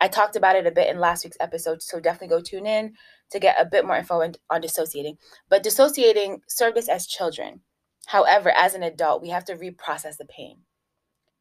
I 0.00 0.08
talked 0.08 0.36
about 0.36 0.56
it 0.56 0.66
a 0.66 0.70
bit 0.70 0.88
in 0.88 0.98
last 1.00 1.24
week's 1.24 1.36
episode, 1.40 1.82
so 1.82 2.00
definitely 2.00 2.28
go 2.28 2.40
tune 2.40 2.66
in 2.66 2.94
to 3.30 3.40
get 3.40 3.60
a 3.60 3.64
bit 3.64 3.86
more 3.86 3.96
info 3.96 4.22
on, 4.22 4.34
on 4.50 4.60
dissociating. 4.60 5.16
But 5.48 5.62
dissociating 5.62 6.40
served 6.48 6.78
us 6.78 6.88
as 6.88 7.06
children. 7.06 7.60
However, 8.06 8.50
as 8.50 8.74
an 8.74 8.82
adult, 8.82 9.22
we 9.22 9.30
have 9.30 9.44
to 9.46 9.56
reprocess 9.56 10.16
the 10.16 10.26
pain. 10.26 10.58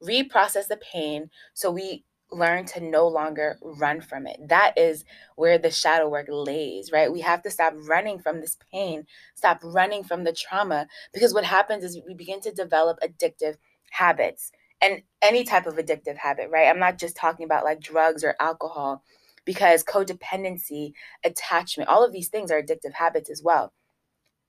Reprocess 0.04 0.68
the 0.68 0.78
pain 0.78 1.30
so 1.54 1.72
we 1.72 2.04
learn 2.32 2.66
to 2.66 2.82
no 2.82 3.08
longer 3.08 3.58
run 3.62 4.02
from 4.02 4.26
it. 4.28 4.40
That 4.48 4.78
is 4.78 5.06
where 5.36 5.58
the 5.58 5.72
shadow 5.72 6.10
work 6.10 6.28
lays, 6.30 6.92
right? 6.92 7.12
We 7.12 7.22
have 7.22 7.44
to 7.44 7.52
stop 7.52 7.74
running 7.88 8.20
from 8.20 8.42
this 8.42 8.58
pain, 8.72 9.06
stop 9.36 9.60
running 9.64 10.04
from 10.04 10.24
the 10.24 10.34
trauma, 10.34 10.88
because 11.14 11.34
what 11.34 11.46
happens 11.46 11.84
is 11.84 12.00
we 12.08 12.16
begin 12.16 12.42
to 12.42 12.52
develop 12.52 13.00
addictive 13.02 13.58
habits 13.92 14.52
and 14.82 15.04
any 15.22 15.44
type 15.44 15.66
of 15.66 15.76
addictive 15.76 16.18
habit, 16.18 16.50
right? 16.52 16.68
I'm 16.68 16.80
not 16.80 16.98
just 16.98 17.16
talking 17.16 17.46
about 17.46 17.64
like 17.64 17.80
drugs 17.80 18.24
or 18.24 18.36
alcohol 18.40 19.04
because 19.46 19.84
codependency, 19.84 20.94
attachment, 21.24 21.90
all 21.90 22.04
of 22.04 22.12
these 22.12 22.30
things 22.30 22.52
are 22.52 22.62
addictive 22.62 22.94
habits 22.94 23.30
as 23.30 23.42
well. 23.44 23.74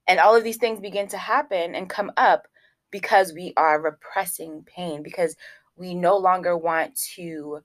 And 0.06 0.20
all 0.20 0.36
of 0.36 0.44
these 0.44 0.56
things 0.58 0.80
begin 0.80 1.08
to 1.08 1.18
happen 1.18 1.74
and 1.74 1.88
come 1.88 2.12
up 2.16 2.46
because 2.94 3.32
we 3.32 3.52
are 3.56 3.80
repressing 3.80 4.62
pain, 4.62 5.02
because 5.02 5.34
we 5.76 5.96
no 5.96 6.16
longer 6.16 6.56
want 6.56 6.94
to 6.94 7.58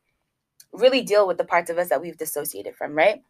really 0.73 1.03
deal 1.03 1.27
with 1.27 1.37
the 1.37 1.43
parts 1.43 1.69
of 1.69 1.77
us 1.77 1.89
that 1.89 2.01
we've 2.01 2.17
dissociated 2.17 2.75
from, 2.75 2.95
right? 2.95 3.21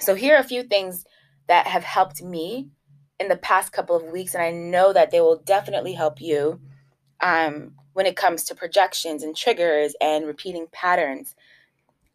So, 0.00 0.16
here 0.16 0.34
are 0.34 0.40
a 0.40 0.42
few 0.52 0.64
things 0.64 1.04
that 1.46 1.68
have 1.68 1.84
helped 1.84 2.20
me 2.20 2.70
in 3.20 3.28
the 3.28 3.36
past 3.36 3.70
couple 3.70 3.94
of 3.94 4.10
weeks, 4.10 4.34
and 4.34 4.42
I 4.42 4.50
know 4.50 4.92
that 4.92 5.12
they 5.12 5.20
will 5.20 5.40
definitely 5.46 5.92
help 5.92 6.20
you 6.20 6.60
um, 7.20 7.74
when 7.92 8.06
it 8.06 8.16
comes 8.16 8.42
to 8.46 8.56
projections 8.56 9.22
and 9.22 9.36
triggers 9.36 9.94
and 10.00 10.26
repeating 10.26 10.66
patterns. 10.72 11.36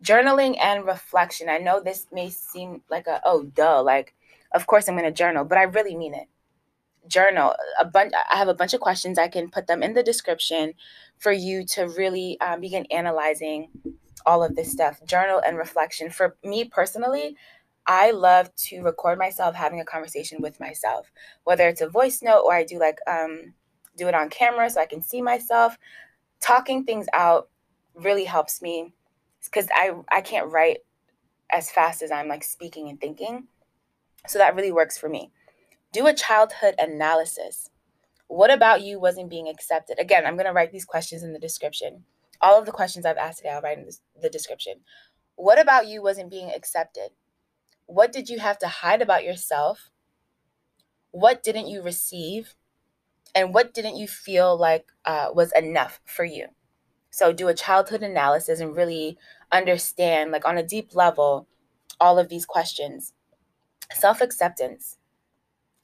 Journaling 0.03 0.57
and 0.59 0.85
reflection. 0.85 1.47
I 1.47 1.59
know 1.59 1.79
this 1.79 2.07
may 2.11 2.31
seem 2.31 2.81
like 2.89 3.07
a, 3.07 3.21
oh, 3.23 3.43
duh, 3.43 3.81
like, 3.81 4.13
of 4.53 4.67
course 4.67 4.89
I'm 4.89 4.97
going 4.97 5.05
to 5.05 5.11
journal, 5.17 5.45
but 5.45 5.57
I 5.57 5.63
really 5.63 5.95
mean 5.95 6.13
it 6.13 6.27
journal 7.07 7.53
a 7.79 7.85
bunch 7.85 8.13
i 8.31 8.35
have 8.35 8.47
a 8.47 8.53
bunch 8.53 8.73
of 8.73 8.79
questions 8.79 9.17
i 9.17 9.27
can 9.27 9.49
put 9.49 9.67
them 9.67 9.83
in 9.83 9.93
the 9.93 10.03
description 10.03 10.73
for 11.19 11.31
you 11.31 11.65
to 11.65 11.83
really 11.83 12.39
um, 12.41 12.61
begin 12.61 12.85
analyzing 12.91 13.69
all 14.25 14.43
of 14.43 14.55
this 14.55 14.71
stuff. 14.71 14.99
Journal 15.05 15.41
and 15.45 15.57
reflection. 15.57 16.09
For 16.09 16.35
me 16.43 16.65
personally 16.65 17.35
i 17.87 18.09
love 18.09 18.53
to 18.55 18.81
record 18.81 19.19
myself 19.19 19.53
having 19.53 19.79
a 19.79 19.85
conversation 19.85 20.41
with 20.41 20.59
myself 20.59 21.11
whether 21.43 21.67
it's 21.67 21.81
a 21.81 21.87
voice 21.87 22.23
note 22.23 22.41
or 22.41 22.51
i 22.51 22.63
do 22.63 22.79
like 22.79 22.97
um, 23.05 23.53
do 23.95 24.07
it 24.07 24.15
on 24.15 24.27
camera 24.29 24.67
so 24.69 24.81
i 24.81 24.85
can 24.85 25.03
see 25.03 25.21
myself. 25.21 25.77
Talking 26.41 26.83
things 26.83 27.05
out 27.13 27.49
really 27.93 28.25
helps 28.25 28.61
me 28.61 28.93
because 29.43 29.67
i 29.73 29.91
i 30.11 30.21
can't 30.21 30.51
write 30.51 30.77
as 31.51 31.71
fast 31.71 32.01
as 32.01 32.11
i'm 32.11 32.27
like 32.27 32.43
speaking 32.43 32.89
and 32.89 32.99
thinking. 32.99 33.47
So 34.27 34.39
that 34.39 34.55
really 34.55 34.71
works 34.71 34.97
for 34.97 35.07
me 35.07 35.31
do 35.95 36.07
a 36.07 36.13
childhood 36.13 36.75
analysis. 36.77 37.69
What 38.27 38.51
about 38.51 38.81
you 38.81 38.99
wasn't 38.99 39.29
being 39.29 39.47
accepted? 39.47 39.97
Again, 39.97 40.25
I'm 40.25 40.35
going 40.35 40.45
to 40.45 40.51
write 40.51 40.73
these 40.73 40.83
questions 40.83 41.23
in 41.23 41.31
the 41.31 41.39
description. 41.39 42.03
All 42.41 42.59
of 42.59 42.65
the 42.65 42.73
questions 42.73 43.05
I've 43.05 43.15
asked 43.15 43.37
today, 43.37 43.51
I'll 43.51 43.61
write 43.61 43.77
in 43.77 43.87
the 44.21 44.29
description. 44.29 44.81
What 45.37 45.57
about 45.57 45.87
you 45.87 46.03
wasn't 46.03 46.29
being 46.29 46.51
accepted? 46.53 47.11
What 47.85 48.11
did 48.11 48.27
you 48.27 48.39
have 48.39 48.59
to 48.59 48.67
hide 48.67 49.01
about 49.01 49.23
yourself? 49.23 49.89
What 51.11 51.41
didn't 51.43 51.69
you 51.69 51.81
receive? 51.81 52.55
And 53.33 53.53
what 53.53 53.73
didn't 53.73 53.95
you 53.95 54.07
feel 54.09 54.57
like 54.57 54.87
uh, 55.05 55.27
was 55.33 55.53
enough 55.53 56.01
for 56.05 56.25
you? 56.25 56.47
So, 57.09 57.31
do 57.31 57.47
a 57.47 57.53
childhood 57.53 58.03
analysis 58.03 58.59
and 58.59 58.75
really 58.75 59.17
understand, 59.49 60.31
like 60.31 60.45
on 60.45 60.57
a 60.57 60.63
deep 60.63 60.93
level, 60.93 61.47
all 62.01 62.19
of 62.19 62.27
these 62.27 62.45
questions. 62.45 63.13
Self 63.93 64.19
acceptance 64.19 64.97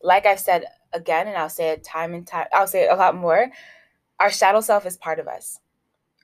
like 0.03 0.25
I've 0.25 0.39
said 0.39 0.65
again, 0.93 1.27
and 1.27 1.37
I'll 1.37 1.49
say 1.49 1.69
it 1.69 1.83
time 1.83 2.13
and 2.13 2.25
time, 2.25 2.47
I'll 2.53 2.67
say 2.67 2.83
it 2.83 2.91
a 2.91 2.95
lot 2.95 3.15
more. 3.15 3.51
Our 4.19 4.31
shadow 4.31 4.61
self 4.61 4.85
is 4.85 4.97
part 4.97 5.19
of 5.19 5.27
us. 5.27 5.59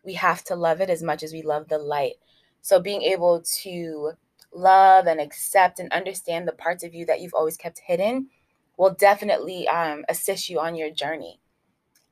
We 0.04 0.13
have 0.13 0.44
to 0.46 0.56
love 0.56 0.82
it 0.82 0.90
as 0.90 1.04
much 1.04 1.24
as 1.24 1.34
we 1.34 1.42
love 1.42 1.68
the 1.68 1.78
light. 1.78 2.16
So 2.62 2.80
being 2.80 3.02
able 3.02 3.42
to 3.62 4.12
love 4.54 5.08
and 5.08 5.20
accept 5.20 5.80
and 5.80 5.92
understand 5.92 6.48
the 6.48 6.54
parts 6.54 6.84
of 6.84 6.94
you 6.94 7.06
that 7.06 7.22
you've 7.22 7.34
always 7.34 7.58
kept 7.58 7.80
hidden 7.80 8.30
will 8.78 8.94
definitely 8.94 9.68
um, 9.68 10.06
assist 10.10 10.50
you 10.50 10.60
on 10.60 10.76
your 10.76 10.92
journey. 10.92 11.40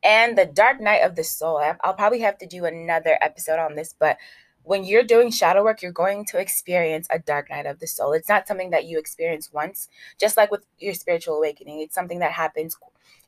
And 0.03 0.37
the 0.37 0.45
dark 0.45 0.79
night 0.79 1.01
of 1.01 1.15
the 1.15 1.23
soul, 1.23 1.61
I'll 1.83 1.93
probably 1.93 2.19
have 2.19 2.37
to 2.39 2.47
do 2.47 2.65
another 2.65 3.17
episode 3.21 3.59
on 3.59 3.75
this, 3.75 3.95
but 3.97 4.17
when 4.65 4.83
you're 4.83 5.03
doing 5.03 5.29
shadow 5.31 5.63
work, 5.63 5.81
you're 5.81 5.91
going 5.91 6.25
to 6.25 6.39
experience 6.39 7.07
a 7.11 7.19
dark 7.19 7.49
night 7.51 7.67
of 7.67 7.79
the 7.79 7.87
soul. 7.87 8.13
It's 8.13 8.27
not 8.27 8.47
something 8.47 8.71
that 8.71 8.85
you 8.85 8.97
experience 8.97 9.53
once, 9.53 9.87
just 10.19 10.37
like 10.37 10.49
with 10.49 10.65
your 10.79 10.95
spiritual 10.95 11.35
awakening. 11.35 11.81
It's 11.81 11.93
something 11.93 12.19
that 12.19 12.31
happens 12.31 12.77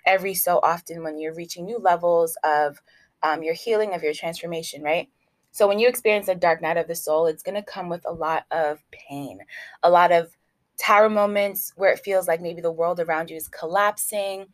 every 0.05 0.33
so 0.33 0.59
often 0.63 1.03
when 1.03 1.19
you're 1.19 1.35
reaching 1.35 1.65
new 1.65 1.77
levels 1.77 2.37
of 2.43 2.81
um, 3.21 3.43
your 3.43 3.53
healing, 3.53 3.93
of 3.93 4.01
your 4.01 4.13
transformation, 4.13 4.81
right? 4.81 5.09
So 5.51 5.67
when 5.67 5.79
you 5.79 5.87
experience 5.87 6.27
a 6.27 6.35
dark 6.35 6.61
night 6.61 6.77
of 6.77 6.87
the 6.87 6.95
soul, 6.95 7.27
it's 7.27 7.43
going 7.43 7.55
to 7.55 7.63
come 7.63 7.87
with 7.89 8.05
a 8.07 8.13
lot 8.13 8.45
of 8.49 8.79
pain, 8.91 9.39
a 9.83 9.89
lot 9.89 10.11
of 10.11 10.35
tower 10.79 11.09
moments 11.09 11.73
where 11.75 11.91
it 11.91 11.99
feels 11.99 12.27
like 12.27 12.41
maybe 12.41 12.61
the 12.61 12.71
world 12.71 12.99
around 12.99 13.29
you 13.29 13.35
is 13.35 13.47
collapsing, 13.47 14.47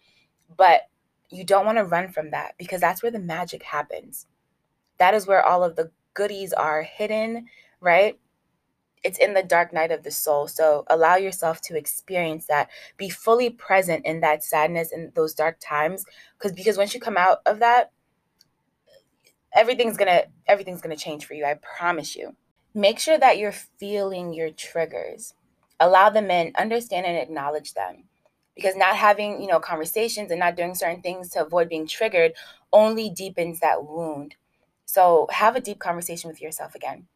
but 0.58 0.82
you 1.30 1.44
don't 1.46 1.66
want 1.66 1.78
to 1.78 1.84
run 1.84 2.10
from 2.10 2.32
that 2.32 2.56
because 2.58 2.82
that's 2.82 3.02
where 3.02 3.12
the 3.12 3.20
magic 3.20 3.64
happens. 3.64 4.28
That 4.98 5.14
is 5.14 5.28
where 5.28 5.46
all 5.46 5.64
of 5.64 5.76
the 5.76 5.92
goodies 6.14 6.54
are 6.54 6.84
hidden, 6.84 7.48
right? 7.80 8.20
It's 9.04 9.18
in 9.18 9.34
the 9.34 9.44
dark 9.44 9.74
night 9.74 9.92
of 9.92 10.04
the 10.04 10.12
soul. 10.12 10.48
So 10.48 10.86
allow 10.90 11.16
yourself 11.18 11.62
to 11.62 11.78
experience 11.78 12.46
that. 12.48 12.70
Be 12.98 13.10
fully 13.10 13.50
present 13.50 14.06
in 14.06 14.22
that 14.22 14.44
sadness 14.44 14.92
and 14.92 15.14
those 15.14 15.34
dark 15.34 15.58
times. 15.60 16.06
Because 16.38 16.54
because 16.54 16.78
once 16.78 16.94
you 16.94 17.00
come 17.02 17.18
out 17.18 17.40
of 17.46 17.60
that, 17.60 17.92
everything's 19.54 19.98
gonna 19.98 20.24
everything's 20.48 20.82
gonna 20.82 20.96
change 20.96 21.26
for 21.26 21.34
you. 21.34 21.46
I 21.46 21.56
promise 21.78 22.16
you. 22.16 22.36
Make 22.74 23.00
sure 23.00 23.18
that 23.18 23.38
you're 23.38 23.52
feeling 23.52 24.34
your 24.34 24.50
triggers. 24.52 25.34
Allow 25.80 26.10
them 26.10 26.32
in, 26.32 26.54
understand 26.56 27.06
and 27.06 27.18
acknowledge 27.18 27.74
them 27.74 28.06
because 28.56 28.76
not 28.76 28.96
having 28.96 29.42
you 29.42 29.48
know 29.48 29.60
conversations 29.60 30.32
and 30.32 30.40
not 30.40 30.56
doing 30.56 30.76
certain 30.76 31.02
things 31.02 31.30
to 31.30 31.44
avoid 31.44 31.70
being 31.70 31.88
triggered 31.88 32.34
only 32.72 33.10
deepens 33.10 33.60
that 33.60 33.84
wound 33.86 34.36
so 34.94 35.26
have 35.32 35.56
a 35.56 35.60
deep 35.60 35.80
conversation 35.80 36.30
with 36.30 36.40
yourself 36.40 36.76
again. 36.76 37.08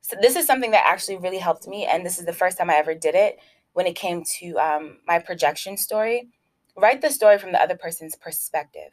So 0.00 0.16
this 0.22 0.36
is 0.36 0.46
something 0.46 0.70
that 0.70 0.86
actually 0.86 1.16
really 1.16 1.38
helped 1.38 1.66
me, 1.66 1.84
and 1.84 2.06
this 2.06 2.20
is 2.20 2.24
the 2.24 2.32
first 2.32 2.56
time 2.56 2.70
I 2.70 2.76
ever 2.76 2.94
did 2.94 3.16
it 3.16 3.40
when 3.72 3.86
it 3.86 3.96
came 3.96 4.22
to 4.38 4.52
um, 4.58 4.98
my 5.04 5.18
projection 5.18 5.76
story. 5.76 6.28
Write 6.76 7.00
the 7.00 7.10
story 7.10 7.36
from 7.36 7.50
the 7.50 7.60
other 7.60 7.76
person's 7.76 8.14
perspective. 8.14 8.92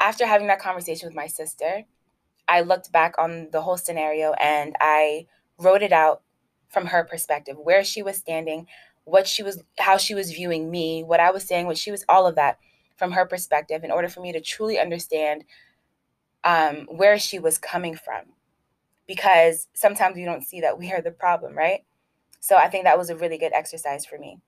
After 0.00 0.26
having 0.26 0.48
that 0.48 0.58
conversation 0.58 1.06
with 1.06 1.14
my 1.14 1.28
sister, 1.28 1.84
I 2.48 2.62
looked 2.62 2.90
back 2.90 3.14
on 3.18 3.50
the 3.52 3.62
whole 3.62 3.76
scenario 3.76 4.32
and 4.32 4.74
I 4.80 5.26
wrote 5.58 5.82
it 5.82 5.92
out 5.92 6.22
from 6.68 6.86
her 6.86 7.04
perspective, 7.04 7.56
where 7.56 7.84
she 7.84 8.02
was 8.02 8.16
standing, 8.16 8.66
what 9.04 9.28
she 9.28 9.44
was, 9.44 9.62
how 9.78 9.96
she 9.96 10.14
was 10.14 10.32
viewing 10.32 10.72
me, 10.72 11.04
what 11.04 11.20
I 11.20 11.30
was 11.30 11.44
saying, 11.44 11.66
what 11.66 11.78
she 11.78 11.92
was, 11.92 12.04
all 12.08 12.26
of 12.26 12.34
that 12.34 12.58
from 12.96 13.12
her 13.12 13.26
perspective, 13.26 13.84
in 13.84 13.92
order 13.92 14.08
for 14.08 14.20
me 14.20 14.32
to 14.32 14.40
truly 14.40 14.80
understand 14.80 15.44
um, 16.46 16.86
where 16.88 17.18
she 17.18 17.40
was 17.40 17.58
coming 17.58 17.96
from 17.96 18.22
because 19.08 19.66
sometimes 19.74 20.14
we 20.14 20.24
don't 20.24 20.44
see 20.44 20.60
that 20.60 20.78
we 20.78 20.92
are 20.92 21.02
the 21.02 21.10
problem, 21.10 21.58
right? 21.58 21.80
So 22.38 22.56
I 22.56 22.68
think 22.68 22.84
that 22.84 22.96
was 22.96 23.10
a 23.10 23.16
really 23.16 23.36
good 23.36 23.52
exercise 23.52 24.06
for 24.06 24.16
me. 24.16 24.38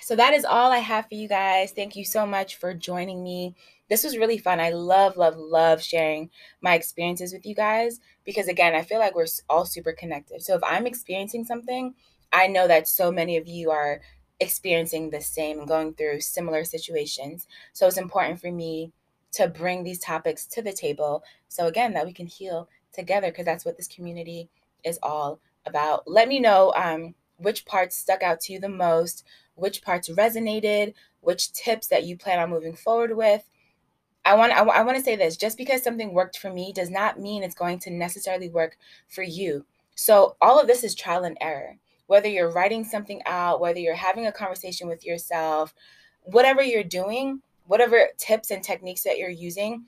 So 0.00 0.16
that 0.16 0.32
is 0.32 0.46
all 0.46 0.72
I 0.72 0.78
have 0.78 1.06
for 1.08 1.14
you 1.14 1.28
guys. 1.28 1.72
Thank 1.72 1.94
you 1.94 2.04
so 2.06 2.26
much 2.26 2.56
for 2.56 2.72
joining 2.72 3.22
me. 3.22 3.54
This 3.90 4.02
was 4.02 4.16
really 4.16 4.38
fun. 4.38 4.60
I 4.60 4.70
love, 4.70 5.18
love, 5.18 5.36
love 5.36 5.82
sharing 5.82 6.30
my 6.62 6.74
experiences 6.74 7.34
with 7.34 7.44
you 7.44 7.54
guys 7.54 8.00
because, 8.24 8.48
again, 8.48 8.74
I 8.74 8.82
feel 8.82 8.98
like 8.98 9.14
we're 9.14 9.26
all 9.48 9.66
super 9.66 9.92
connected. 9.92 10.40
So 10.42 10.54
if 10.54 10.64
I'm 10.64 10.86
experiencing 10.86 11.44
something, 11.44 11.94
I 12.32 12.46
know 12.46 12.66
that 12.66 12.88
so 12.88 13.12
many 13.12 13.36
of 13.36 13.46
you 13.46 13.70
are 13.70 14.00
experiencing 14.40 15.10
the 15.10 15.20
same 15.20 15.58
and 15.58 15.68
going 15.68 15.92
through 15.92 16.22
similar 16.22 16.64
situations. 16.64 17.46
So 17.74 17.86
it's 17.86 17.98
important 17.98 18.40
for 18.40 18.50
me 18.50 18.92
to 19.32 19.48
bring 19.48 19.84
these 19.84 19.98
topics 19.98 20.46
to 20.46 20.62
the 20.62 20.72
table. 20.72 21.22
So, 21.48 21.66
again, 21.66 21.92
that 21.94 22.06
we 22.06 22.12
can 22.12 22.26
heal 22.26 22.68
together 22.92 23.28
because 23.28 23.44
that's 23.44 23.64
what 23.64 23.76
this 23.76 23.88
community 23.88 24.48
is 24.84 24.98
all 25.02 25.40
about. 25.66 26.04
Let 26.06 26.28
me 26.28 26.40
know 26.40 26.72
um, 26.76 27.14
which 27.36 27.64
parts 27.64 27.96
stuck 27.96 28.22
out 28.22 28.40
to 28.40 28.52
you 28.52 28.60
the 28.60 28.68
most, 28.68 29.24
which 29.54 29.82
parts 29.82 30.08
resonated, 30.08 30.94
which 31.20 31.52
tips 31.52 31.86
that 31.88 32.04
you 32.04 32.16
plan 32.16 32.38
on 32.38 32.50
moving 32.50 32.74
forward 32.74 33.16
with. 33.16 33.48
I 34.24 34.34
want 34.34 34.52
I, 34.52 34.62
I 34.62 34.82
want 34.82 34.98
to 34.98 35.04
say 35.04 35.16
this 35.16 35.36
just 35.36 35.56
because 35.56 35.82
something 35.82 36.12
worked 36.12 36.38
for 36.38 36.52
me 36.52 36.72
does 36.72 36.90
not 36.90 37.18
mean 37.18 37.42
it's 37.42 37.54
going 37.54 37.78
to 37.80 37.90
necessarily 37.90 38.48
work 38.48 38.76
for 39.08 39.22
you. 39.22 39.64
So 39.94 40.36
all 40.40 40.60
of 40.60 40.66
this 40.66 40.84
is 40.84 40.94
trial 40.94 41.24
and 41.24 41.38
error. 41.40 41.76
Whether 42.06 42.28
you're 42.28 42.50
writing 42.50 42.84
something 42.84 43.22
out, 43.24 43.60
whether 43.60 43.78
you're 43.78 43.94
having 43.94 44.26
a 44.26 44.32
conversation 44.32 44.88
with 44.88 45.06
yourself, 45.06 45.74
whatever 46.22 46.62
you're 46.62 46.82
doing, 46.84 47.40
whatever 47.70 48.08
tips 48.18 48.50
and 48.50 48.64
techniques 48.64 49.04
that 49.04 49.16
you're 49.16 49.30
using, 49.30 49.86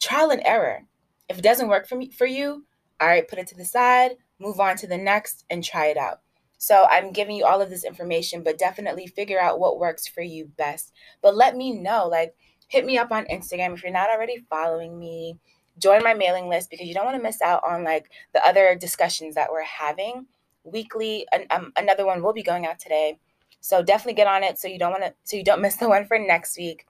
trial 0.00 0.30
and 0.30 0.42
error. 0.44 0.82
If 1.28 1.38
it 1.38 1.44
doesn't 1.44 1.68
work 1.68 1.86
for 1.86 1.94
me 1.94 2.10
for 2.10 2.26
you, 2.26 2.64
all 3.00 3.06
right, 3.06 3.28
put 3.28 3.38
it 3.38 3.46
to 3.46 3.56
the 3.56 3.64
side, 3.64 4.16
move 4.40 4.58
on 4.58 4.74
to 4.78 4.88
the 4.88 4.98
next 4.98 5.44
and 5.48 5.62
try 5.62 5.86
it 5.86 5.96
out. 5.96 6.18
So 6.58 6.84
I'm 6.90 7.12
giving 7.12 7.36
you 7.36 7.44
all 7.44 7.62
of 7.62 7.70
this 7.70 7.84
information, 7.84 8.42
but 8.42 8.58
definitely 8.58 9.06
figure 9.06 9.40
out 9.40 9.60
what 9.60 9.78
works 9.78 10.08
for 10.08 10.20
you 10.20 10.50
best. 10.56 10.92
But 11.22 11.36
let 11.36 11.56
me 11.56 11.72
know, 11.72 12.08
like 12.08 12.34
hit 12.66 12.84
me 12.84 12.98
up 12.98 13.12
on 13.12 13.26
Instagram 13.26 13.74
if 13.74 13.84
you're 13.84 13.92
not 13.92 14.10
already 14.10 14.44
following 14.50 14.98
me. 14.98 15.38
Join 15.78 16.02
my 16.02 16.14
mailing 16.14 16.48
list 16.48 16.70
because 16.70 16.88
you 16.88 16.94
don't 16.94 17.04
want 17.04 17.16
to 17.16 17.22
miss 17.22 17.40
out 17.40 17.62
on 17.64 17.84
like 17.84 18.10
the 18.34 18.44
other 18.44 18.74
discussions 18.74 19.36
that 19.36 19.52
we're 19.52 19.62
having 19.62 20.26
weekly. 20.64 21.24
And 21.30 21.46
um, 21.52 21.72
another 21.76 22.04
one 22.04 22.20
will 22.20 22.32
be 22.32 22.42
going 22.42 22.66
out 22.66 22.80
today. 22.80 23.20
So 23.60 23.80
definitely 23.80 24.14
get 24.14 24.26
on 24.26 24.42
it 24.42 24.58
so 24.58 24.66
you 24.66 24.80
don't 24.80 24.90
want 24.90 25.04
to 25.04 25.14
so 25.22 25.36
you 25.36 25.44
don't 25.44 25.62
miss 25.62 25.76
the 25.76 25.88
one 25.88 26.04
for 26.04 26.18
next 26.18 26.58
week 26.58 26.84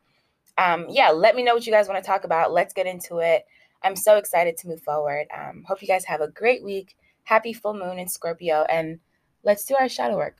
um, 0.58 0.86
yeah, 0.88 1.10
let 1.10 1.34
me 1.34 1.42
know 1.42 1.54
what 1.54 1.66
you 1.66 1.72
guys 1.72 1.88
want 1.88 2.02
to 2.02 2.06
talk 2.06 2.24
about. 2.24 2.52
Let's 2.52 2.74
get 2.74 2.86
into 2.86 3.18
it. 3.18 3.44
I'm 3.82 3.96
so 3.96 4.16
excited 4.16 4.56
to 4.58 4.68
move 4.68 4.82
forward. 4.82 5.26
Um, 5.36 5.64
hope 5.66 5.82
you 5.82 5.88
guys 5.88 6.04
have 6.04 6.20
a 6.20 6.28
great 6.28 6.62
week. 6.62 6.96
Happy 7.24 7.52
full 7.52 7.74
moon 7.74 7.98
in 7.98 8.08
Scorpio, 8.08 8.64
and 8.68 8.98
let's 9.42 9.64
do 9.64 9.74
our 9.78 9.88
shadow 9.88 10.16
work. 10.16 10.36